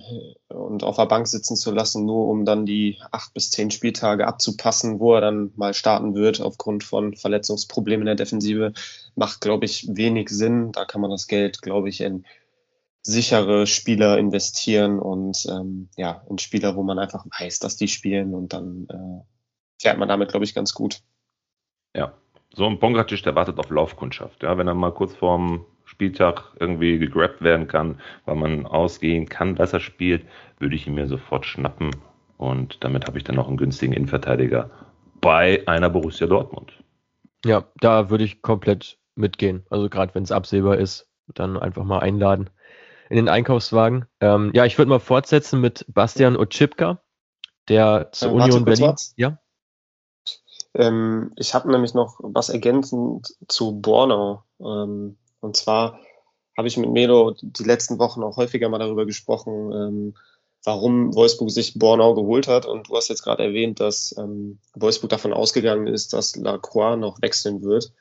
[0.49, 3.69] äh, und auf der Bank sitzen zu lassen, nur um dann die acht bis zehn
[3.69, 8.73] Spieltage abzupassen, wo er dann mal starten wird aufgrund von Verletzungsproblemen in der Defensive,
[9.15, 10.71] macht, glaube ich, wenig Sinn.
[10.71, 12.25] Da kann man das Geld, glaube ich, in
[13.01, 18.33] sichere Spieler investieren und ähm, ja, in Spieler, wo man einfach weiß, dass die spielen
[18.33, 21.01] und dann äh, fährt man damit, glaube ich, ganz gut.
[21.95, 22.13] Ja,
[22.53, 24.43] so ein Pongracic, der wartet auf Laufkundschaft.
[24.43, 29.55] Ja, wenn er mal kurz vorm Spieltag irgendwie gegrabt werden kann, weil man ausgehen kann,
[29.55, 30.25] dass er spielt,
[30.59, 31.91] würde ich ihn mir sofort schnappen
[32.37, 34.69] und damit habe ich dann noch einen günstigen Innenverteidiger
[35.19, 36.71] bei einer Borussia Dortmund.
[37.43, 39.65] Ja, da würde ich komplett mitgehen.
[39.69, 42.49] Also gerade wenn es absehbar ist, dann einfach mal einladen
[43.09, 44.05] in den Einkaufswagen.
[44.21, 47.01] Ähm, ja, ich würde mal fortsetzen mit Bastian Otschipka,
[47.67, 48.95] der zur äh, Union Berlin.
[49.15, 49.39] Ja.
[50.75, 54.43] Ähm, ich habe nämlich noch was ergänzend zu Bornau.
[54.59, 55.99] Ähm, und zwar
[56.55, 60.15] habe ich mit Melo die letzten Wochen auch häufiger mal darüber gesprochen, ähm,
[60.63, 62.67] warum Wolfsburg sich Bornau geholt hat.
[62.67, 67.21] Und du hast jetzt gerade erwähnt, dass ähm, Wolfsburg davon ausgegangen ist, dass Lacroix noch
[67.21, 67.91] wechseln wird.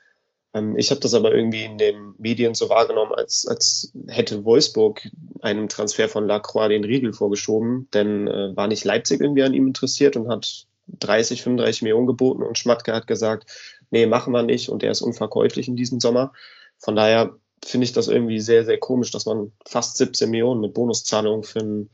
[0.53, 5.07] Ähm, ich habe das aber irgendwie in den Medien so wahrgenommen, als, als hätte Wolfsburg
[5.41, 9.67] einem Transfer von Lacroix den Riegel vorgeschoben, denn äh, war nicht Leipzig irgendwie an ihm
[9.67, 13.49] interessiert und hat 30, 35 Millionen geboten und Schmatke hat gesagt,
[13.91, 16.33] nee, machen wir nicht und er ist unverkäuflich in diesem Sommer.
[16.77, 20.73] Von daher finde ich das irgendwie sehr, sehr komisch, dass man fast 17 Millionen mit
[20.73, 21.89] Bonuszahlungen für einen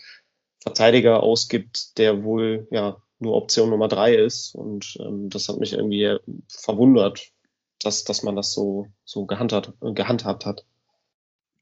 [0.61, 4.55] Verteidiger ausgibt, der wohl ja nur Option Nummer drei ist.
[4.55, 7.31] Und ähm, das hat mich irgendwie verwundert,
[7.81, 10.65] dass, dass man das so, so gehandhabt, gehandhabt hat.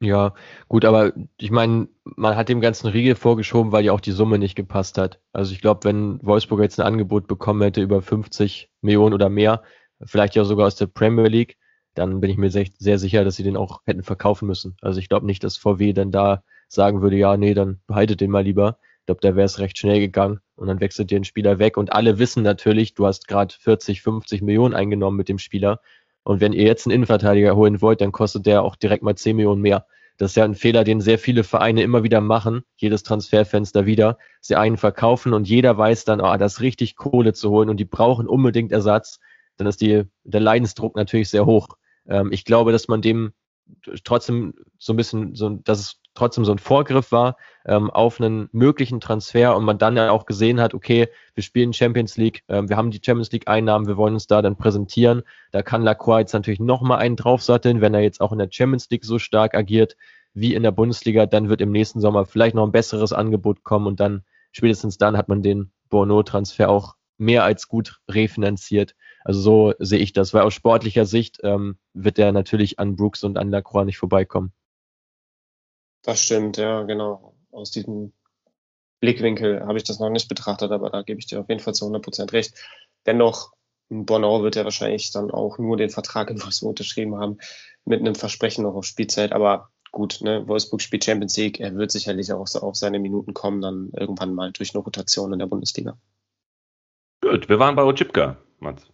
[0.03, 0.33] Ja,
[0.67, 4.37] gut, aber ich meine, man hat dem ganzen Riegel vorgeschoben, weil ja auch die Summe
[4.37, 5.19] nicht gepasst hat.
[5.31, 9.63] Also ich glaube, wenn Wolfsburg jetzt ein Angebot bekommen hätte über 50 Millionen oder mehr,
[10.03, 11.57] vielleicht ja sogar aus der Premier League,
[11.93, 14.75] dann bin ich mir sehr, sehr sicher, dass sie den auch hätten verkaufen müssen.
[14.81, 18.31] Also ich glaube nicht, dass VW dann da sagen würde, ja, nee, dann behaltet den
[18.31, 18.79] mal lieber.
[19.01, 21.77] Ich glaube, da wäre es recht schnell gegangen und dann wechselt dir ein Spieler weg
[21.77, 25.81] und alle wissen natürlich, du hast gerade 40, 50 Millionen eingenommen mit dem Spieler
[26.23, 29.35] und wenn ihr jetzt einen Innenverteidiger holen wollt, dann kostet der auch direkt mal 10
[29.35, 29.85] Millionen mehr.
[30.17, 34.17] Das ist ja ein Fehler, den sehr viele Vereine immer wieder machen, jedes Transferfenster wieder.
[34.41, 37.77] Sie einen verkaufen und jeder weiß dann, oh, das ist richtig Kohle zu holen und
[37.77, 39.19] die brauchen unbedingt Ersatz.
[39.57, 41.69] Dann ist die, der Leidensdruck natürlich sehr hoch.
[42.07, 43.33] Ähm, ich glaube, dass man dem
[44.03, 48.49] trotzdem so ein bisschen, so, dass es trotzdem so ein Vorgriff war ähm, auf einen
[48.51, 52.69] möglichen Transfer und man dann ja auch gesehen hat, okay, wir spielen Champions League, ähm,
[52.69, 55.23] wir haben die Champions League Einnahmen, wir wollen uns da dann präsentieren.
[55.51, 58.89] Da kann Lacroix jetzt natürlich nochmal einen draufsatteln, wenn er jetzt auch in der Champions
[58.89, 59.95] League so stark agiert
[60.33, 63.87] wie in der Bundesliga, dann wird im nächsten Sommer vielleicht noch ein besseres Angebot kommen
[63.87, 68.95] und dann spätestens dann hat man den Bono-Transfer auch mehr als gut refinanziert.
[69.23, 73.23] Also so sehe ich das, weil aus sportlicher Sicht ähm, wird er natürlich an Brooks
[73.23, 74.51] und an Lacroix nicht vorbeikommen.
[76.03, 77.33] Das stimmt, ja, genau.
[77.51, 78.13] Aus diesem
[78.99, 81.73] Blickwinkel habe ich das noch nicht betrachtet, aber da gebe ich dir auf jeden Fall
[81.73, 82.53] zu 100% recht.
[83.05, 83.53] Dennoch,
[83.89, 87.37] Bonau wird ja wahrscheinlich dann auch nur den Vertrag in Wolfsburg unterschrieben haben,
[87.85, 89.31] mit einem Versprechen noch auf Spielzeit.
[89.33, 93.33] Aber gut, ne, Wolfsburg spielt Champions League, er wird sicherlich auch so auf seine Minuten
[93.33, 95.97] kommen, dann irgendwann mal durch eine Rotation in der Bundesliga.
[97.21, 98.87] Gut, wir waren bei Ochipka, Mats.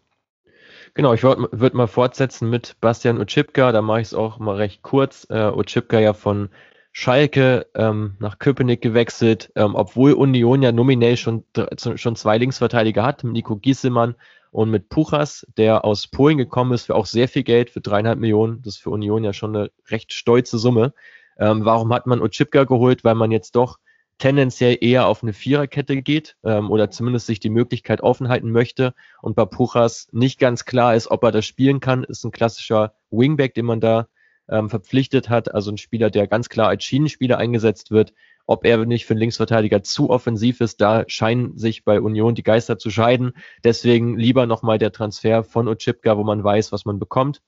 [0.95, 4.55] Genau, ich würde würd mal fortsetzen mit Bastian Ochipka, da mache ich es auch mal
[4.55, 5.27] recht kurz.
[5.29, 6.49] Äh, Ochipka ja von
[6.91, 11.43] Schalke ähm, nach Köpenick gewechselt, ähm, obwohl Union ja nominell schon,
[11.77, 14.15] schon zwei Linksverteidiger hat, mit Nico Giesemann
[14.51, 18.19] und mit Puchas, der aus Polen gekommen ist, für auch sehr viel Geld, für dreieinhalb
[18.19, 18.61] Millionen.
[18.63, 20.93] Das ist für Union ja schon eine recht stolze Summe.
[21.37, 23.03] Ähm, warum hat man Ochipka geholt?
[23.03, 23.77] Weil man jetzt doch
[24.17, 28.93] tendenziell eher auf eine Viererkette geht ähm, oder zumindest sich die Möglichkeit offen halten möchte
[29.21, 32.03] und bei Puchas nicht ganz klar ist, ob er das spielen kann.
[32.03, 34.07] Ist ein klassischer Wingback, den man da
[34.49, 38.13] ähm, verpflichtet hat, also ein Spieler, der ganz klar als Schienenspieler eingesetzt wird.
[38.45, 42.43] Ob er nicht für einen Linksverteidiger zu offensiv ist, da scheinen sich bei Union die
[42.43, 43.33] Geister zu scheiden.
[43.63, 47.41] Deswegen lieber nochmal der Transfer von Ochipka, wo man weiß, was man bekommt.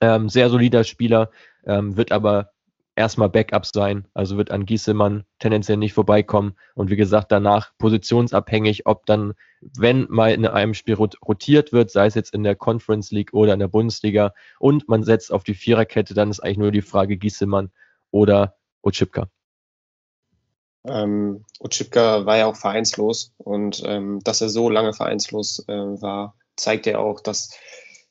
[0.00, 1.30] Ähm, sehr solider Spieler,
[1.64, 2.50] ähm, wird aber
[2.96, 6.56] erstmal Backup sein, also wird an Gieselmann tendenziell nicht vorbeikommen.
[6.74, 12.06] Und wie gesagt, danach positionsabhängig, ob dann, wenn mal in einem Spiel rotiert wird, sei
[12.06, 15.54] es jetzt in der Conference League oder in der Bundesliga, und man setzt auf die
[15.54, 17.70] Viererkette, dann ist eigentlich nur die Frage Gieselmann
[18.10, 19.28] oder Ochipka.
[20.84, 26.36] Ähm, Ochipka war ja auch vereinslos und ähm, dass er so lange vereinslos äh, war,
[26.56, 27.50] zeigt ja auch, dass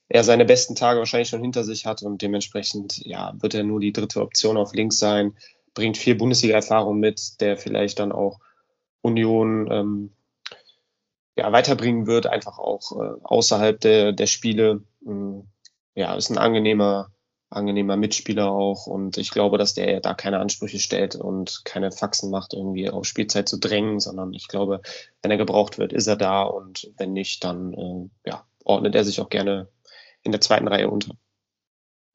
[0.08, 3.80] er seine besten Tage wahrscheinlich schon hinter sich hat und dementsprechend ja, wird er nur
[3.80, 5.36] die dritte Option auf links sein,
[5.74, 8.40] bringt viel Bundesliga-Erfahrung mit, der vielleicht dann auch
[9.02, 10.12] Union ähm,
[11.36, 14.84] ja, weiterbringen wird, einfach auch äh, außerhalb der, der Spiele.
[15.06, 15.48] Ähm,
[15.96, 17.12] ja, ist ein angenehmer,
[17.50, 22.30] angenehmer Mitspieler auch und ich glaube, dass der da keine Ansprüche stellt und keine Faxen
[22.32, 24.82] macht, irgendwie auf Spielzeit zu drängen, sondern ich glaube,
[25.22, 29.06] wenn er gebraucht wird, ist er da und wenn nicht, dann äh, ja, ordnet er
[29.06, 29.70] sich auch gerne
[30.26, 31.16] in der zweiten Reihe unter.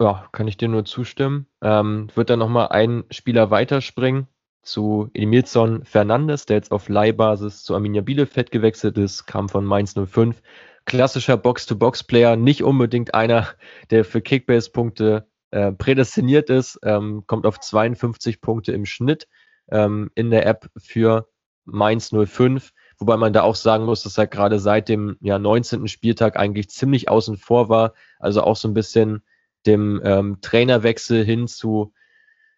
[0.01, 1.47] Ja, kann ich dir nur zustimmen.
[1.63, 4.27] Ähm, wird dann nochmal ein Spieler weiterspringen
[4.63, 9.95] zu Emilson Fernandes, der jetzt auf Leihbasis zu Arminia Bielefeld gewechselt ist, kam von Mainz
[9.95, 10.43] 05.
[10.85, 13.49] Klassischer Box-to-Box-Player, nicht unbedingt einer,
[13.91, 19.29] der für Kickbase-Punkte äh, prädestiniert ist, ähm, kommt auf 52 Punkte im Schnitt
[19.71, 21.29] ähm, in der App für
[21.65, 22.73] Mainz 05.
[23.01, 25.89] Wobei man da auch sagen muss, dass er gerade seit dem ja, 19.
[25.89, 27.95] Spieltag eigentlich ziemlich außen vor war.
[28.19, 29.23] Also auch so ein bisschen
[29.67, 31.93] dem ähm, Trainerwechsel hin zu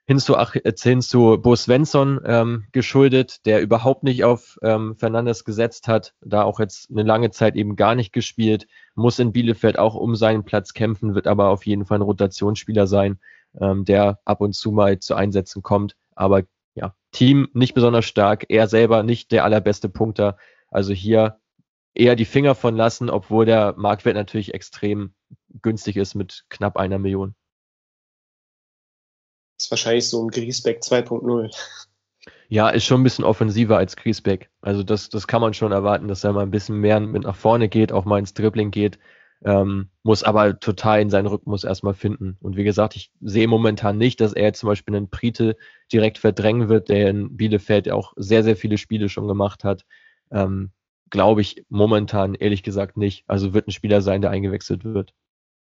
[0.04, 4.96] hin zu, ach, äh, hin zu Bo Svensson ähm, geschuldet, der überhaupt nicht auf ähm,
[4.96, 9.32] Fernandes gesetzt hat, da auch jetzt eine lange Zeit eben gar nicht gespielt, muss in
[9.32, 13.20] Bielefeld auch um seinen Platz kämpfen, wird aber auf jeden Fall ein Rotationsspieler sein,
[13.60, 16.42] ähm, der ab und zu mal zu Einsätzen kommt, aber
[17.12, 20.36] Team nicht besonders stark, er selber nicht der allerbeste Punkter.
[20.70, 21.38] Also hier
[21.94, 25.14] eher die Finger von lassen, obwohl der Marktwert natürlich extrem
[25.60, 27.34] günstig ist mit knapp einer Million.
[29.58, 31.54] ist wahrscheinlich so ein Griesbeck 2.0.
[32.48, 34.50] Ja, ist schon ein bisschen offensiver als Griesbeck.
[34.60, 37.36] Also das, das kann man schon erwarten, dass er mal ein bisschen mehr mit nach
[37.36, 38.98] vorne geht, auch mal ins Dribbling geht
[39.44, 42.36] ähm, muss aber total in seinen Rhythmus erstmal finden.
[42.40, 45.56] Und wie gesagt, ich sehe momentan nicht, dass er zum Beispiel einen Prite
[45.92, 49.84] direkt verdrängen wird, der in Bielefeld auch sehr, sehr viele Spiele schon gemacht hat.
[50.30, 50.70] Ähm,
[51.10, 53.24] Glaube ich momentan ehrlich gesagt nicht.
[53.26, 55.12] Also wird ein Spieler sein, der eingewechselt wird.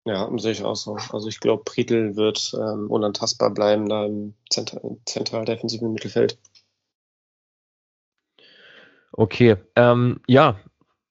[0.05, 0.97] Ja, sehe ich auch so.
[1.13, 6.39] Also ich glaube, Prietl wird ähm, unantastbar bleiben da im zentral, zentral defensiven Mittelfeld.
[9.13, 10.59] Okay, ähm, ja,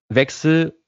[0.09, 0.78] Wechsel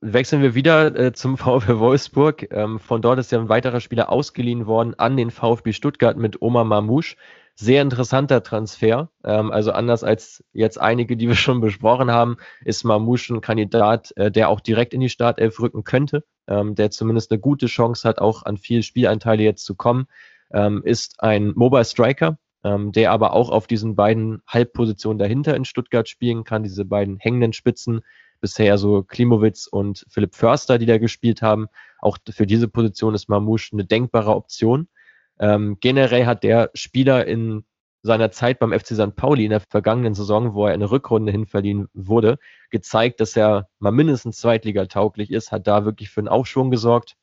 [0.00, 2.48] wechseln wir wieder äh, zum VfB Wolfsburg.
[2.52, 6.40] Ähm, von dort ist ja ein weiterer Spieler ausgeliehen worden an den VfB Stuttgart mit
[6.42, 7.16] Omar Mamouche.
[7.54, 9.10] Sehr interessanter Transfer.
[9.24, 14.12] Ähm, also anders als jetzt einige, die wir schon besprochen haben, ist Mamouche ein Kandidat,
[14.16, 18.08] äh, der auch direkt in die Startelf rücken könnte, ähm, der zumindest eine gute Chance
[18.08, 20.06] hat, auch an viel Spielanteile jetzt zu kommen.
[20.52, 25.64] Ähm, ist ein Mobile Striker, ähm, der aber auch auf diesen beiden Halbpositionen dahinter in
[25.64, 28.00] Stuttgart spielen kann, diese beiden hängenden Spitzen
[28.40, 31.66] bisher so Klimowitz und Philipp Förster, die da gespielt haben.
[32.00, 34.88] Auch für diese Position ist Mamouche eine denkbare Option.
[35.40, 37.64] Ähm, generell hat der Spieler in
[38.02, 39.16] seiner Zeit beim FC St.
[39.16, 42.38] Pauli in der vergangenen Saison, wo er in eine Rückrunde hinverliehen wurde,
[42.70, 47.16] gezeigt, dass er mal mindestens Zweitliga-tauglich ist, hat da wirklich für einen Aufschwung gesorgt,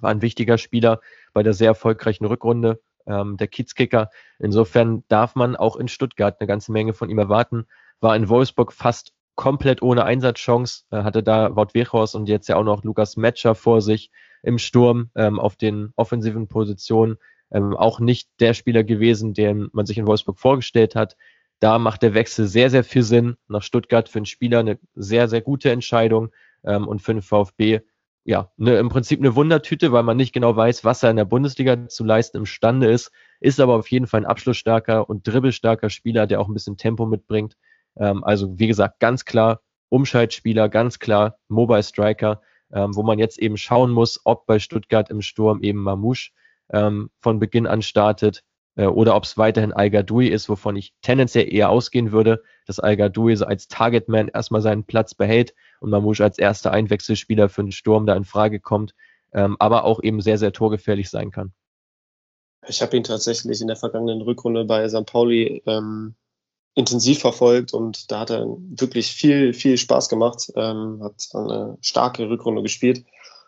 [0.00, 1.00] war ein wichtiger Spieler
[1.32, 4.10] bei der sehr erfolgreichen Rückrunde ähm, der Kiezkicker.
[4.38, 7.66] Insofern darf man auch in Stuttgart eine ganze Menge von ihm erwarten.
[8.00, 12.56] War in Wolfsburg fast komplett ohne Einsatzchance, äh, hatte da Wout Wechhorst und jetzt ja
[12.56, 14.10] auch noch Lukas Metscher vor sich
[14.42, 17.18] im Sturm ähm, auf den offensiven Positionen
[17.52, 21.16] ähm, auch nicht der Spieler gewesen, den man sich in Wolfsburg vorgestellt hat.
[21.60, 23.36] Da macht der Wechsel sehr, sehr viel Sinn.
[23.48, 26.32] Nach Stuttgart für einen Spieler eine sehr, sehr gute Entscheidung
[26.64, 27.80] ähm, und für den VfB
[28.26, 31.24] ja, ne, im Prinzip eine Wundertüte, weil man nicht genau weiß, was er in der
[31.24, 36.26] Bundesliga zu leisten imstande ist, ist aber auf jeden Fall ein abschlussstarker und dribbelstarker Spieler,
[36.26, 37.56] der auch ein bisschen Tempo mitbringt.
[37.98, 42.40] Ähm, also wie gesagt, ganz klar Umschaltspieler, ganz klar Mobile Striker,
[42.72, 46.32] ähm, wo man jetzt eben schauen muss, ob bei Stuttgart im Sturm eben Mamouche
[46.70, 48.42] ähm, von Beginn an startet
[48.76, 52.80] äh, oder ob es weiterhin Al Gadoui ist, wovon ich tendenziell eher ausgehen würde, dass
[52.80, 57.62] Al Gadoui so als Targetman erstmal seinen Platz behält und Mamouche als erster Einwechselspieler für
[57.62, 58.94] den Sturm da in Frage kommt,
[59.32, 61.52] ähm, aber auch eben sehr, sehr torgefährlich sein kann.
[62.68, 65.06] Ich habe ihn tatsächlich in der vergangenen Rückrunde bei St.
[65.06, 66.16] Pauli ähm,
[66.76, 72.28] intensiv verfolgt und da hat er wirklich viel, viel Spaß gemacht, ähm, hat eine starke
[72.28, 73.04] Rückrunde gespielt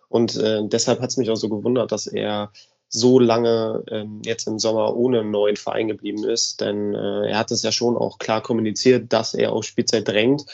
[0.09, 2.51] und äh, deshalb hat es mich auch so gewundert, dass er
[2.89, 6.63] so lange ähm, jetzt im Sommer ohne einen neuen Verein geblieben ist.
[6.63, 10.47] Denn äh, er hat es ja schon auch klar kommuniziert, dass er auf Spielzeit drängt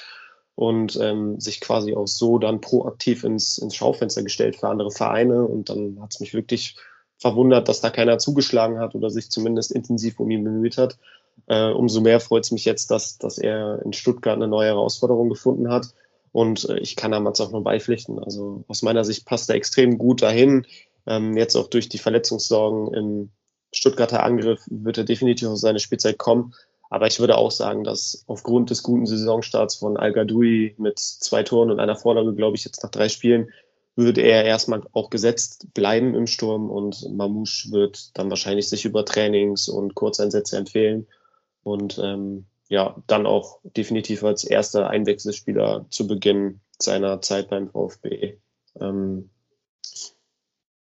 [0.57, 5.45] und ähm, sich quasi auch so dann proaktiv ins, ins Schaufenster gestellt für andere Vereine.
[5.45, 6.77] Und dann hat es mich wirklich
[7.19, 10.99] verwundert, dass da keiner zugeschlagen hat oder sich zumindest intensiv um ihn bemüht hat.
[11.47, 15.29] Äh, umso mehr freut es mich jetzt, dass, dass er in Stuttgart eine neue Herausforderung
[15.29, 15.89] gefunden hat.
[16.33, 18.19] Und äh, ich kann damals auch nur beipflichten.
[18.19, 20.67] Also aus meiner Sicht passt er extrem gut dahin.
[21.07, 23.31] Ähm, jetzt auch durch die Verletzungssorgen im
[23.73, 26.55] Stuttgarter Angriff wird er definitiv auf seine Spielzeit kommen.
[26.89, 31.43] Aber ich würde auch sagen, dass aufgrund des guten Saisonstarts von Al Gadoui mit zwei
[31.43, 33.51] Toren und einer Vorlage, glaube ich, jetzt nach drei Spielen,
[33.97, 39.05] würde er erstmal auch gesetzt bleiben im Sturm und Mamouche wird dann wahrscheinlich sich über
[39.05, 41.07] Trainings und Kurzeinsätze empfehlen
[41.65, 48.39] und ähm, ja, dann auch definitiv als erster Einwechselspieler zu Beginn seiner Zeit beim VfB
[48.81, 49.31] ähm,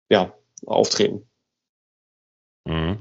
[0.10, 0.34] ja,
[0.65, 1.26] auftreten.
[2.65, 2.98] Mhm.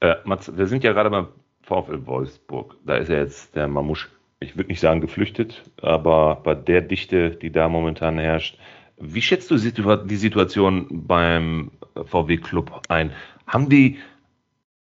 [0.00, 1.28] Äh, Mats, wir sind ja gerade beim
[1.62, 2.76] VfL Wolfsburg.
[2.84, 7.30] Da ist ja jetzt der Mamusch, ich würde nicht sagen geflüchtet, aber bei der Dichte,
[7.30, 8.58] die da momentan herrscht,
[8.98, 13.12] wie schätzt du die Situation beim VW Club ein?
[13.46, 13.98] Haben die,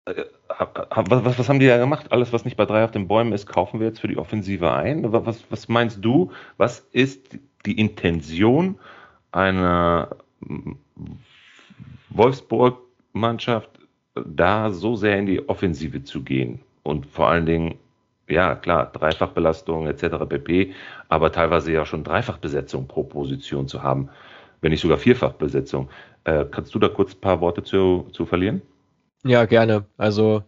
[0.06, 2.12] was, was, haben die da gemacht?
[2.12, 4.72] Alles, was nicht bei drei auf den Bäumen ist, kaufen wir jetzt für die Offensive
[4.72, 5.12] ein?
[5.12, 6.30] Was, was meinst du?
[6.56, 8.78] Was ist die Intention
[9.32, 10.16] einer
[12.10, 13.70] Wolfsburg-Mannschaft
[14.14, 17.74] da so sehr in die Offensive zu gehen und vor allen Dingen,
[18.28, 20.24] ja klar, Dreifachbelastung etc.
[20.28, 20.72] pp,
[21.08, 24.08] aber teilweise ja schon Dreifachbesetzung pro Position zu haben,
[24.60, 25.90] wenn nicht sogar Vierfachbesetzung.
[26.24, 28.62] Äh, kannst du da kurz ein paar Worte zu, zu verlieren?
[29.24, 29.86] Ja, gerne.
[29.96, 30.44] Also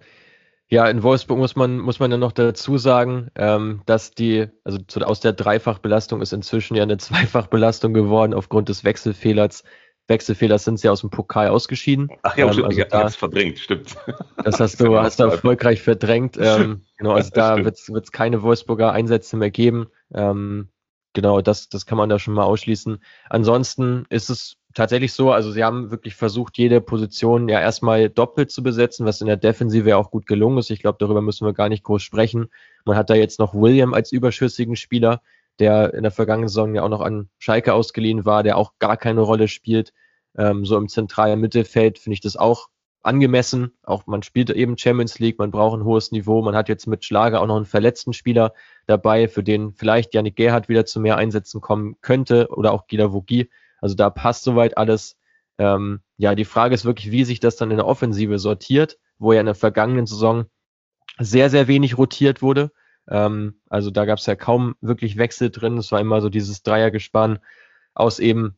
[0.70, 4.78] ja, in Wolfsburg muss man, muss man ja noch dazu sagen, ähm, dass die, also
[4.78, 9.64] zu, aus der Dreifachbelastung ist inzwischen ja eine Zweifachbelastung geworden aufgrund des Wechselfehlers
[10.08, 12.08] Wechselfehler sind sie aus dem Pokal ausgeschieden.
[12.22, 13.96] Ach ja, ähm, stimmt, also ich da, verdrängt, stimmt.
[14.42, 16.36] Das hast du, hast du erfolgreich verdrängt.
[16.40, 19.88] Ähm, genau, also da wird es keine Wolfsburger Einsätze mehr geben.
[20.12, 20.68] Ähm,
[21.12, 23.02] genau, das, das kann man da schon mal ausschließen.
[23.28, 28.52] Ansonsten ist es tatsächlich so, also sie haben wirklich versucht, jede Position ja erstmal doppelt
[28.52, 30.70] zu besetzen, was in der Defensive ja auch gut gelungen ist.
[30.70, 32.48] Ich glaube, darüber müssen wir gar nicht groß sprechen.
[32.84, 35.20] Man hat da jetzt noch William als überschüssigen Spieler,
[35.58, 38.96] der in der vergangenen Saison ja auch noch an Schalke ausgeliehen war, der auch gar
[38.96, 39.92] keine Rolle spielt.
[40.36, 42.68] Ähm, so im zentralen Mittelfeld finde ich das auch
[43.02, 43.72] angemessen.
[43.82, 46.40] Auch man spielt eben Champions League, man braucht ein hohes Niveau.
[46.40, 48.52] Man hat jetzt mit Schlager auch noch einen verletzten Spieler
[48.86, 53.12] dabei, für den vielleicht Janik Gerhardt wieder zu mehr Einsätzen kommen könnte oder auch Gila
[53.12, 53.50] Vogie.
[53.80, 55.16] Also da passt soweit alles.
[55.58, 59.32] Ähm, ja, die Frage ist wirklich, wie sich das dann in der Offensive sortiert, wo
[59.32, 60.46] ja in der vergangenen Saison
[61.18, 62.70] sehr, sehr wenig rotiert wurde.
[63.08, 65.78] Ähm, also da gab es ja kaum wirklich Wechsel drin.
[65.78, 67.40] Es war immer so dieses Dreiergespann
[67.94, 68.56] aus eben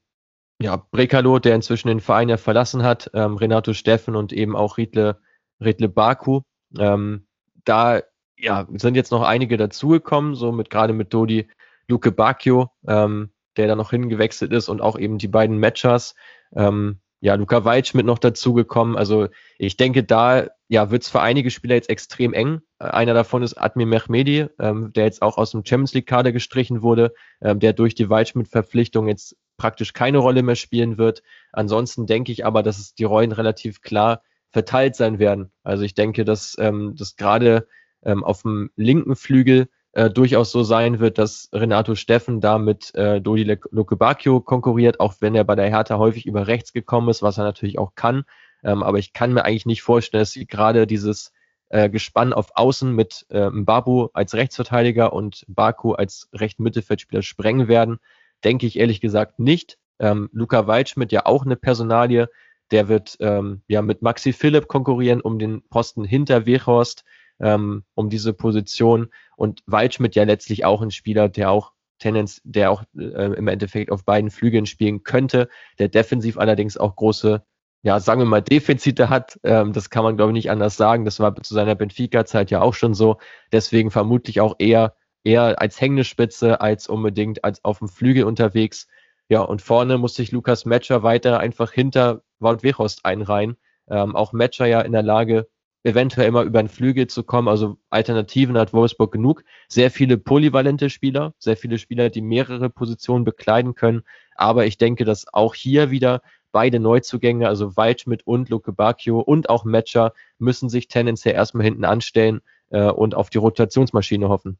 [0.60, 4.76] ja, Brekalo, der inzwischen den Verein ja verlassen hat, ähm, Renato Steffen und eben auch
[4.76, 5.18] Riedle,
[5.58, 6.42] Riedle Baku.
[6.78, 7.26] Ähm,
[7.64, 8.02] da
[8.36, 11.48] ja, sind jetzt noch einige dazugekommen, so mit gerade mit Dodi
[11.88, 16.14] Luke Bacchio, ähm, der da noch hingewechselt ist und auch eben die beiden Matchers.
[16.54, 18.96] Ähm, ja, Luca Weitsch mit noch dazugekommen.
[18.96, 19.28] Also
[19.58, 22.62] ich denke, da ja, wird es für einige Spieler jetzt extrem eng.
[22.78, 27.12] Einer davon ist Admir Mehmedi, ähm, der jetzt auch aus dem Champions League-Kader gestrichen wurde,
[27.42, 31.22] ähm, der durch die Weitschmidt-Verpflichtung jetzt praktisch keine Rolle mehr spielen wird.
[31.52, 35.52] Ansonsten denke ich aber, dass es die Rollen relativ klar verteilt sein werden.
[35.62, 37.68] Also ich denke, dass ähm, das gerade
[38.02, 42.94] ähm, auf dem linken Flügel äh, durchaus so sein wird, dass Renato Steffen da mit
[42.94, 47.22] äh, Dodi Lukebakio konkurriert, auch wenn er bei der Hertha häufig über rechts gekommen ist,
[47.22, 48.24] was er natürlich auch kann.
[48.62, 51.32] Ähm, aber ich kann mir eigentlich nicht vorstellen, dass sie gerade dieses
[51.70, 57.68] äh, Gespann auf Außen mit äh, Mbabu als Rechtsverteidiger und Baku als rechten Mittelfeldspieler sprengen
[57.68, 57.98] werden.
[58.44, 59.78] Denke ich ehrlich gesagt nicht.
[59.98, 62.28] Ähm, Luca Weitschmidt ja auch eine Personalie.
[62.70, 67.04] Der wird ähm, ja mit Maxi Philipp konkurrieren um den Posten hinter Wechhorst,
[67.38, 69.10] ähm, um diese Position.
[69.40, 73.90] Und Waldschmidt ja letztlich auch ein Spieler, der auch Tendenz, der auch äh, im Endeffekt
[73.90, 77.42] auf beiden Flügeln spielen könnte, der defensiv allerdings auch große
[77.82, 79.40] ja, sagen wir mal, Defizite hat.
[79.42, 81.06] Ähm, das kann man, glaube ich, nicht anders sagen.
[81.06, 83.16] Das war zu seiner Benfica-Zeit ja auch schon so.
[83.50, 88.86] Deswegen vermutlich auch eher, eher als hängende Spitze als unbedingt als auf dem Flügel unterwegs.
[89.30, 93.56] Ja, und vorne muss sich Lukas Matcher weiter einfach hinter Wout Wechost einreihen.
[93.88, 95.48] Ähm, auch Matcher ja in der Lage,
[95.82, 97.48] eventuell immer über den Flügel zu kommen.
[97.48, 99.44] Also Alternativen hat Wolfsburg genug.
[99.68, 104.02] Sehr viele polyvalente Spieler, sehr viele Spieler, die mehrere Positionen bekleiden können.
[104.36, 106.22] Aber ich denke, dass auch hier wieder
[106.52, 111.84] beide Neuzugänge, also Waldschmidt und Luke Bacchio und auch Matcher, müssen sich tendenziell erstmal hinten
[111.84, 114.58] anstellen äh, und auf die Rotationsmaschine hoffen.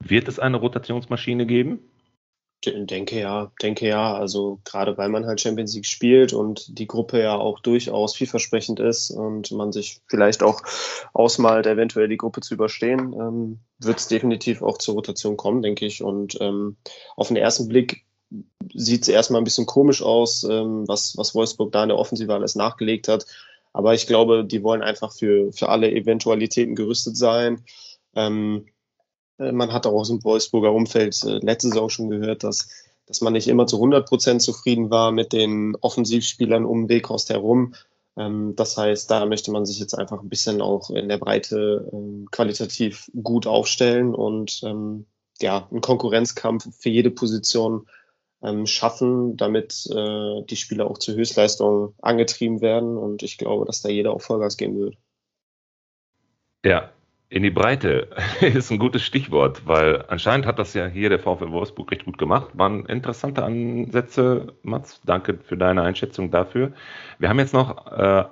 [0.00, 1.80] Wird es eine Rotationsmaschine geben?
[2.64, 4.14] Denke ja, denke ja.
[4.14, 8.80] Also gerade weil man halt Champions League spielt und die Gruppe ja auch durchaus vielversprechend
[8.80, 10.60] ist und man sich vielleicht auch
[11.12, 15.86] ausmalt, eventuell die Gruppe zu überstehen, ähm, wird es definitiv auch zur Rotation kommen, denke
[15.86, 16.02] ich.
[16.02, 16.76] Und ähm,
[17.16, 18.04] auf den ersten Blick
[18.74, 22.34] sieht es erstmal ein bisschen komisch aus, ähm, was, was Wolfsburg da in der Offensive
[22.34, 23.24] alles nachgelegt hat.
[23.72, 27.64] Aber ich glaube, die wollen einfach für, für alle Eventualitäten gerüstet sein.
[28.14, 28.77] Ähm, äh,
[29.38, 32.68] man hat auch aus dem Wolfsburger Umfeld äh, letzte Saison schon gehört, dass,
[33.06, 37.74] dass man nicht immer zu 100 Prozent zufrieden war mit den Offensivspielern um Weghorst herum.
[38.16, 41.88] Ähm, das heißt, da möchte man sich jetzt einfach ein bisschen auch in der Breite
[41.92, 45.06] ähm, qualitativ gut aufstellen und ähm,
[45.40, 47.86] ja, einen Konkurrenzkampf für jede Position
[48.66, 52.96] schaffen, damit äh, die Spieler auch zur Höchstleistung angetrieben werden.
[52.96, 54.96] Und ich glaube, dass da jeder auch Vollgas geben wird.
[56.64, 56.92] Ja,
[57.30, 58.08] in die Breite
[58.40, 62.18] ist ein gutes Stichwort, weil anscheinend hat das ja hier der VfL Wolfsburg recht gut
[62.18, 62.50] gemacht.
[62.54, 65.00] Waren interessante Ansätze, Mats.
[65.04, 66.72] Danke für deine Einschätzung dafür.
[67.18, 68.24] Wir haben jetzt noch äh,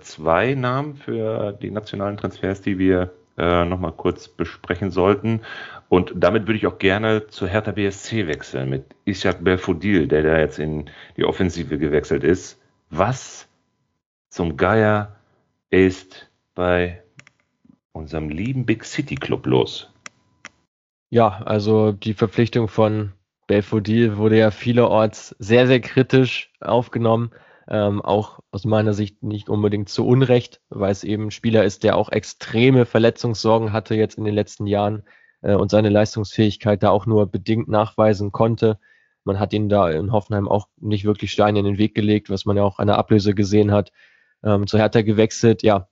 [0.00, 5.40] zwei Namen für die nationalen Transfers, die wir äh, nochmal kurz besprechen sollten.
[5.88, 10.38] Und damit würde ich auch gerne zu Hertha BSC wechseln mit Ishak Belfodil, der da
[10.38, 12.60] jetzt in die Offensive gewechselt ist.
[12.90, 13.48] Was
[14.28, 15.16] zum Geier
[15.70, 17.03] ist bei
[17.94, 19.90] unserem lieben Big City Club los?
[21.10, 23.12] Ja, also die Verpflichtung von
[23.46, 27.30] Belfodil wurde ja vielerorts sehr, sehr kritisch aufgenommen.
[27.66, 31.82] Ähm, auch aus meiner Sicht nicht unbedingt zu Unrecht, weil es eben ein Spieler ist,
[31.82, 35.04] der auch extreme Verletzungssorgen hatte jetzt in den letzten Jahren
[35.40, 38.78] äh, und seine Leistungsfähigkeit da auch nur bedingt nachweisen konnte.
[39.24, 42.44] Man hat ihn da in Hoffenheim auch nicht wirklich Steine in den Weg gelegt, was
[42.44, 43.92] man ja auch an der Ablöse gesehen hat.
[44.42, 45.88] Ähm, zu Hertha gewechselt, ja.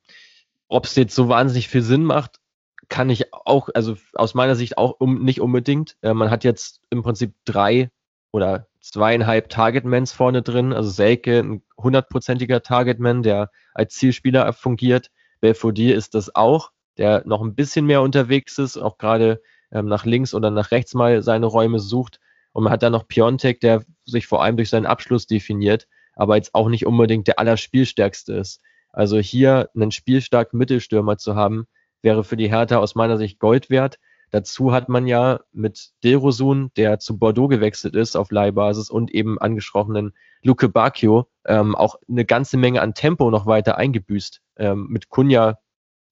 [0.72, 2.40] Ob es jetzt so wahnsinnig viel Sinn macht,
[2.88, 5.98] kann ich auch, also aus meiner Sicht auch um, nicht unbedingt.
[6.00, 7.90] Äh, man hat jetzt im Prinzip drei
[8.32, 10.72] oder zweieinhalb Targetmans vorne drin.
[10.72, 15.10] Also Selke, ein hundertprozentiger Targetman, der als Zielspieler fungiert.
[15.42, 19.42] Belfodil ist das auch, der noch ein bisschen mehr unterwegs ist, auch gerade
[19.72, 22.18] ähm, nach links oder nach rechts mal seine Räume sucht.
[22.52, 26.36] Und man hat dann noch Piontek, der sich vor allem durch seinen Abschluss definiert, aber
[26.36, 28.62] jetzt auch nicht unbedingt der allerspielstärkste ist.
[28.92, 31.66] Also hier einen spielstarken Mittelstürmer zu haben,
[32.02, 33.98] wäre für die Hertha aus meiner Sicht Gold wert.
[34.30, 39.38] Dazu hat man ja mit Dilrosun, der zu Bordeaux gewechselt ist auf Leihbasis und eben
[39.38, 44.40] angesprochenen Luke Bacchio ähm, auch eine ganze Menge an Tempo noch weiter eingebüßt.
[44.56, 45.58] Ähm, mit Kunja,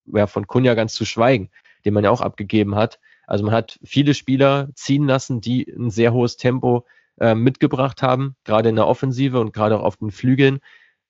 [0.07, 1.51] ja, von Kunja ganz zu schweigen,
[1.85, 3.01] den man ja auch abgegeben hat.
[3.27, 6.85] Also man hat viele Spieler ziehen lassen, die ein sehr hohes Tempo
[7.19, 10.61] äh, mitgebracht haben, gerade in der Offensive und gerade auch auf den Flügeln.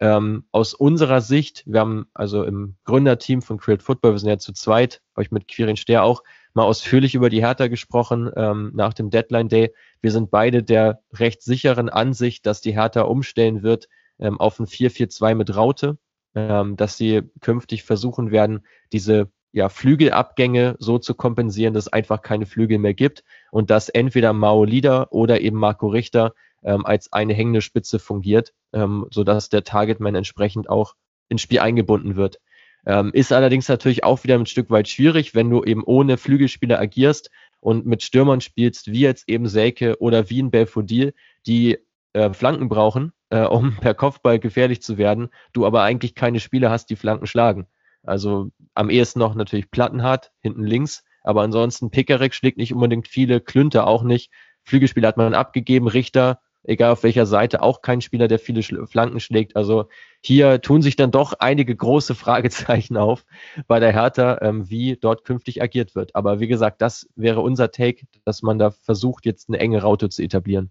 [0.01, 4.39] Ähm, aus unserer Sicht, wir haben also im Gründerteam von Create Football, wir sind ja
[4.39, 6.23] zu zweit, habe ich mit Quirin Stehr auch
[6.55, 9.75] mal ausführlich über die Hertha gesprochen ähm, nach dem Deadline Day.
[10.01, 13.89] Wir sind beide der recht sicheren Ansicht, dass die Hertha umstellen wird
[14.19, 15.99] ähm, auf ein 4-4-2 mit Raute,
[16.35, 22.23] ähm, dass sie künftig versuchen werden, diese ja, Flügelabgänge so zu kompensieren, dass es einfach
[22.23, 26.33] keine Flügel mehr gibt und dass entweder Mao Lieder oder eben Marco Richter
[26.63, 30.95] ähm, als eine hängende Spitze fungiert, ähm, sodass der Targetman entsprechend auch
[31.29, 32.41] ins Spiel eingebunden wird.
[32.87, 36.79] Ähm, ist allerdings natürlich auch wieder ein Stück weit schwierig, wenn du eben ohne Flügelspieler
[36.79, 37.31] agierst
[37.61, 41.15] und mit Stürmern spielst, wie jetzt eben Selke oder wie ein Belfodil,
[41.47, 41.79] die
[42.15, 46.71] äh, Flanken brauchen, äh, um per Kopfball gefährlich zu werden, du aber eigentlich keine Spieler
[46.71, 47.67] hast, die Flanken schlagen.
[48.03, 53.41] Also am ehesten noch natürlich Plattenhardt, hinten links, aber ansonsten Pickerick schlägt nicht unbedingt viele,
[53.41, 54.33] Klünter auch nicht.
[54.65, 59.21] Flügelspieler hat man abgegeben, Richter, egal auf welcher Seite, auch kein Spieler, der viele Flanken
[59.21, 59.57] schlägt.
[59.57, 59.89] Also
[60.21, 63.25] hier tun sich dann doch einige große Fragezeichen auf
[63.67, 66.15] bei der Hertha, ähm, wie dort künftig agiert wird.
[66.15, 70.09] Aber wie gesagt, das wäre unser Take, dass man da versucht, jetzt eine enge Raute
[70.09, 70.71] zu etablieren.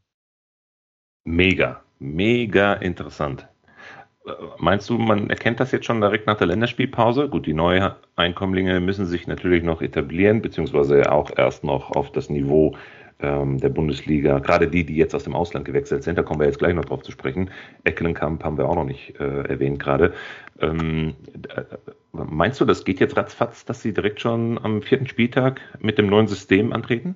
[1.26, 3.48] Mega, mega interessant.
[4.58, 7.30] Meinst du, man erkennt das jetzt schon direkt nach der Länderspielpause?
[7.30, 12.76] Gut, die Neueinkommlinge müssen sich natürlich noch etablieren, beziehungsweise auch erst noch auf das Niveau
[13.22, 16.48] ähm, der Bundesliga, gerade die, die jetzt aus dem Ausland gewechselt sind, da kommen wir
[16.48, 17.52] jetzt gleich noch drauf zu sprechen.
[17.84, 20.14] Eckelenkamp haben wir auch noch nicht äh, erwähnt gerade.
[20.60, 21.16] Ähm,
[21.56, 21.64] äh,
[22.14, 26.08] meinst du, das geht jetzt ratzfatz, dass sie direkt schon am vierten Spieltag mit dem
[26.08, 27.16] neuen System antreten?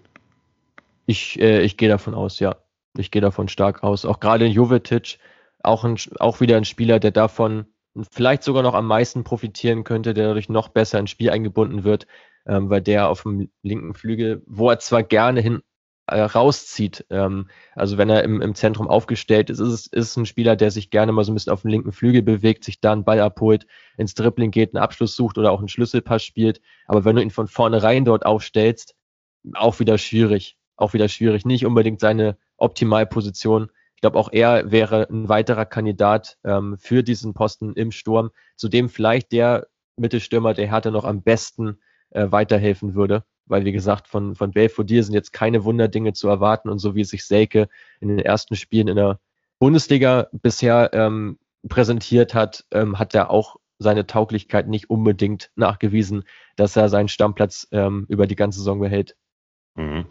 [1.05, 2.57] Ich, äh, ich gehe davon aus, ja.
[2.97, 4.05] Ich gehe davon stark aus.
[4.05, 5.17] Auch gerade Jovetic,
[5.63, 7.65] auch, ein, auch wieder ein Spieler, der davon
[8.11, 12.07] vielleicht sogar noch am meisten profitieren könnte, der dadurch noch besser ins Spiel eingebunden wird,
[12.45, 15.61] ähm, weil der auf dem linken Flügel, wo er zwar gerne hin
[16.07, 17.05] äh, rauszieht.
[17.09, 20.71] Ähm, also wenn er im, im Zentrum aufgestellt ist, ist es ist ein Spieler, der
[20.71, 23.19] sich gerne mal so ein bisschen auf den linken Flügel bewegt, sich da einen Ball
[23.19, 23.65] abholt,
[23.97, 26.61] ins Dribbling geht, einen Abschluss sucht oder auch einen Schlüsselpass spielt.
[26.87, 28.95] Aber wenn du ihn von vornherein dort aufstellst,
[29.53, 30.57] auch wieder schwierig.
[30.75, 31.45] Auch wieder schwierig.
[31.45, 33.69] Nicht unbedingt seine Optimalposition.
[33.95, 38.67] Ich glaube, auch er wäre ein weiterer Kandidat ähm, für diesen Posten im Sturm, zu
[38.67, 41.79] dem vielleicht der Mittelstürmer der Härte noch am besten
[42.09, 46.69] äh, weiterhelfen würde weil wie gesagt, von, von Belfodil sind jetzt keine Wunderdinge zu erwarten
[46.69, 47.67] und so wie sich Selke
[47.99, 49.19] in den ersten Spielen in der
[49.59, 51.37] Bundesliga bisher ähm,
[51.67, 56.23] präsentiert hat, ähm, hat er auch seine Tauglichkeit nicht unbedingt nachgewiesen,
[56.55, 59.15] dass er seinen Stammplatz ähm, über die ganze Saison behält.
[59.75, 60.05] Mhm.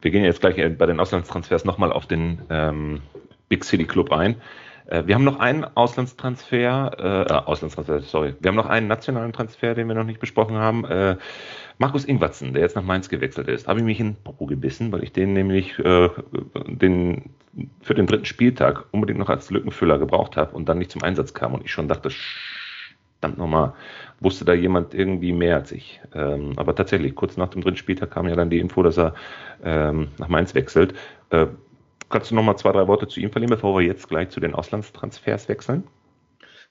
[0.00, 3.00] Wir gehen jetzt gleich äh, bei den Auslandstransfers nochmal auf den ähm,
[3.48, 4.36] Big City Club ein.
[4.86, 8.34] Äh, wir haben noch einen Auslandstransfer, äh, äh, Auslandstransfer, sorry.
[8.40, 10.84] Wir haben noch einen nationalen Transfer, den wir noch nicht besprochen haben.
[10.84, 11.16] Äh,
[11.78, 15.04] Markus Ingwatzen, der jetzt nach Mainz gewechselt ist, habe ich mich in Popo gebissen, weil
[15.04, 16.10] ich den nämlich äh,
[16.66, 17.30] den,
[17.80, 21.34] für den dritten Spieltag unbedingt noch als Lückenfüller gebraucht habe und dann nicht zum Einsatz
[21.34, 22.10] kam und ich schon dachte,
[23.20, 23.74] verdammt nochmal,
[24.20, 26.00] wusste da jemand irgendwie mehr als ich.
[26.14, 29.14] Ähm, aber tatsächlich, kurz nach dem dritten Spieltag kam ja dann die Info, dass er
[29.62, 30.94] ähm, nach Mainz wechselt.
[31.30, 31.46] Äh,
[32.10, 34.40] Kannst du noch mal zwei, drei Worte zu ihm verlieren, bevor wir jetzt gleich zu
[34.40, 35.84] den Auslandstransfers wechseln?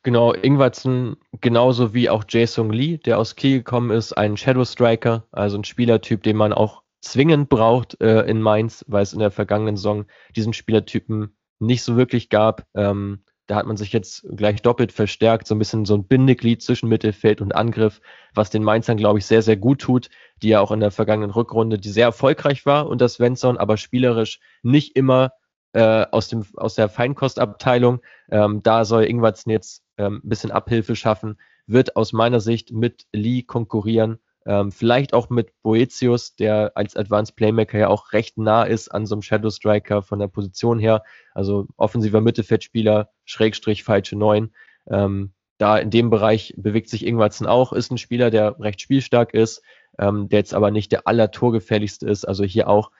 [0.07, 5.25] Genau, Ingwertsen, genauso wie auch Jason Lee, der aus Kiel gekommen ist, ein Shadow Striker,
[5.33, 9.31] also ein Spielertyp, den man auch zwingend braucht äh, in Mainz, weil es in der
[9.31, 12.65] vergangenen Saison diesen Spielertypen nicht so wirklich gab.
[12.73, 16.61] Ähm, da hat man sich jetzt gleich doppelt verstärkt, so ein bisschen so ein Bindeglied
[16.61, 17.99] zwischen Mittelfeld und Angriff,
[18.33, 20.09] was den Mainzern, glaube ich, sehr, sehr gut tut,
[20.41, 24.39] die ja auch in der vergangenen Rückrunde, die sehr erfolgreich war unter Svensson, aber spielerisch
[24.63, 25.33] nicht immer
[25.78, 28.01] äh, aus, dem, aus der Feinkostabteilung.
[28.30, 33.05] Ähm, da soll Ingwertsen jetzt ähm, ein bisschen Abhilfe schaffen, wird aus meiner Sicht mit
[33.11, 38.63] Lee konkurrieren ähm, vielleicht auch mit Boetius, der als Advanced Playmaker ja auch recht nah
[38.63, 41.03] ist an so einem Shadow Striker von der Position her.
[41.34, 44.53] Also offensiver Mittelfeldspieler, Schrägstrich, falsche Neun.
[44.89, 49.34] Ähm, da in dem Bereich bewegt sich Ingwertsen auch, ist ein Spieler, der recht spielstark
[49.34, 49.61] ist,
[49.99, 52.25] ähm, der jetzt aber nicht der allertorgefährlichste ist.
[52.25, 52.91] Also hier auch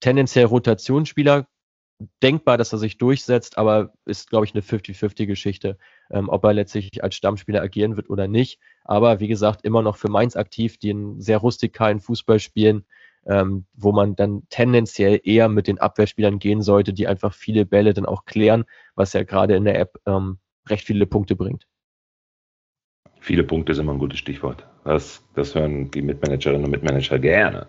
[0.00, 1.46] tendenziell Rotationsspieler,
[2.22, 5.78] denkbar, dass er sich durchsetzt, aber ist, glaube ich, eine 50-50-Geschichte,
[6.10, 8.60] ähm, ob er letztlich als Stammspieler agieren wird oder nicht.
[8.84, 12.84] Aber wie gesagt, immer noch für Mainz aktiv, die einen sehr rustikalen Fußball spielen,
[13.26, 17.94] ähm, wo man dann tendenziell eher mit den Abwehrspielern gehen sollte, die einfach viele Bälle
[17.94, 20.38] dann auch klären, was ja gerade in der App ähm,
[20.68, 21.66] recht viele Punkte bringt.
[23.20, 24.66] Viele Punkte ist immer ein gutes Stichwort.
[24.84, 27.66] Das, das hören die Mitmanagerinnen und Mitmanager gerne.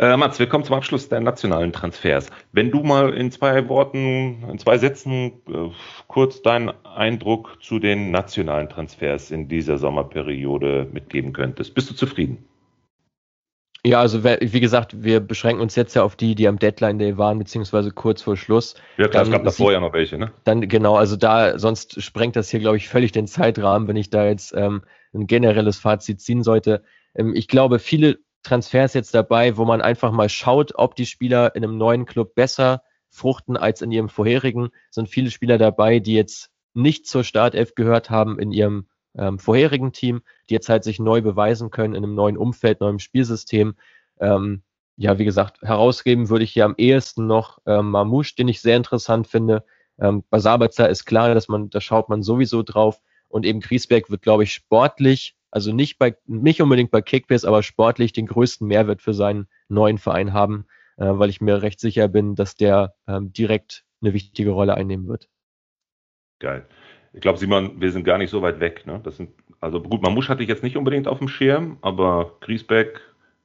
[0.00, 2.30] Äh, Mats, wir kommen zum Abschluss der nationalen Transfers.
[2.52, 5.68] Wenn du mal in zwei Worten, in zwei Sätzen äh,
[6.06, 11.74] kurz deinen Eindruck zu den nationalen Transfers in dieser Sommerperiode mitgeben könntest.
[11.74, 12.46] Bist du zufrieden?
[13.84, 17.18] Ja, also wie gesagt, wir beschränken uns jetzt ja auf die, die am Deadline Day
[17.18, 18.76] waren, beziehungsweise kurz vor Schluss.
[18.96, 20.32] Ja klar, es gab davor ja noch welche, ne?
[20.44, 24.08] Dann genau, also da, sonst sprengt das hier, glaube ich, völlig den Zeitrahmen, wenn ich
[24.08, 24.82] da jetzt ähm,
[25.12, 26.82] ein generelles Fazit ziehen sollte.
[27.14, 31.54] Ähm, ich glaube, viele Transfers jetzt dabei, wo man einfach mal schaut, ob die Spieler
[31.54, 34.70] in einem neuen Club besser fruchten als in ihrem vorherigen.
[34.88, 38.86] Es sind viele Spieler dabei, die jetzt nicht zur Startelf gehört haben in ihrem
[39.16, 43.00] ähm, vorherigen Team, die jetzt halt sich neu beweisen können in einem neuen Umfeld, neuem
[43.00, 43.74] Spielsystem.
[44.20, 44.62] Ähm,
[44.96, 48.76] ja, wie gesagt, herausgeben würde ich hier am ehesten noch äh, Mamouche, den ich sehr
[48.76, 49.64] interessant finde.
[49.98, 53.00] Ähm, bei Sabitzer ist klar, dass man, da schaut man sowieso drauf.
[53.28, 57.62] Und eben Griesbeck wird, glaube ich, sportlich, also nicht bei, nicht unbedingt bei Kickbase, aber
[57.62, 62.08] sportlich den größten Mehrwert für seinen neuen Verein haben, äh, weil ich mir recht sicher
[62.08, 65.28] bin, dass der ähm, direkt eine wichtige Rolle einnehmen wird.
[66.38, 66.66] Geil.
[67.12, 68.86] Ich glaube, Simon, wir sind gar nicht so weit weg.
[68.86, 69.00] Ne?
[69.02, 69.30] Das sind,
[69.60, 73.00] also gut, Mamusch hatte ich jetzt nicht unbedingt auf dem Schirm, aber Griesbeck,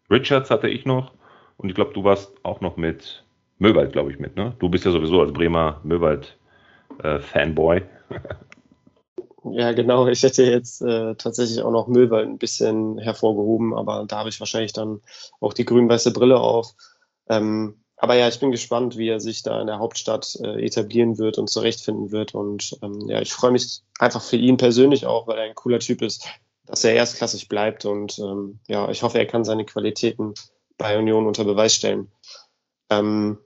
[0.09, 1.13] Richards hatte ich noch.
[1.57, 3.25] Und ich glaube, du warst auch noch mit
[3.57, 4.35] Möwald, glaube ich, mit.
[4.35, 4.55] Ne?
[4.59, 7.77] Du bist ja sowieso als Bremer Möwald-Fanboy.
[7.77, 7.81] Äh,
[9.51, 10.07] ja, genau.
[10.07, 14.39] Ich hätte jetzt äh, tatsächlich auch noch Möwald ein bisschen hervorgehoben, aber da habe ich
[14.39, 15.01] wahrscheinlich dann
[15.39, 16.73] auch die grün-weiße Brille auf.
[17.29, 21.17] Ähm, aber ja, ich bin gespannt, wie er sich da in der Hauptstadt äh, etablieren
[21.17, 22.35] wird und zurechtfinden wird.
[22.35, 25.79] Und ähm, ja, ich freue mich einfach für ihn persönlich auch, weil er ein cooler
[25.79, 26.27] Typ ist,
[26.65, 27.85] dass er erstklassig bleibt.
[27.85, 30.33] Und ähm, ja, ich hoffe, er kann seine Qualitäten
[30.77, 32.11] bei Union unter Beweis stellen.
[32.89, 33.37] Ähm,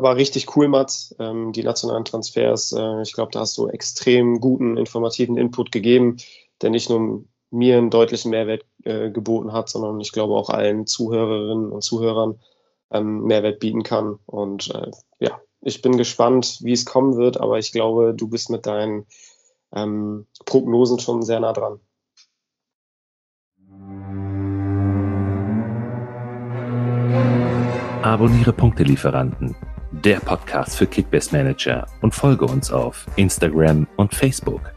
[0.00, 2.72] aber richtig cool, Mats, ähm, die nationalen Transfers.
[2.72, 6.16] Äh, ich glaube, da hast du extrem guten, informativen Input gegeben,
[6.62, 10.86] der nicht nur mir einen deutlichen Mehrwert äh, geboten hat, sondern ich glaube auch allen
[10.86, 12.40] Zuhörerinnen und Zuhörern
[12.90, 14.18] ähm, Mehrwert bieten kann.
[14.24, 18.48] Und äh, ja, ich bin gespannt, wie es kommen wird, aber ich glaube, du bist
[18.48, 19.04] mit deinen
[19.70, 21.78] ähm, Prognosen schon sehr nah dran.
[28.02, 29.54] Abonniere Punktelieferanten,
[29.92, 34.72] der Podcast für Kickbase Manager und folge uns auf Instagram und Facebook.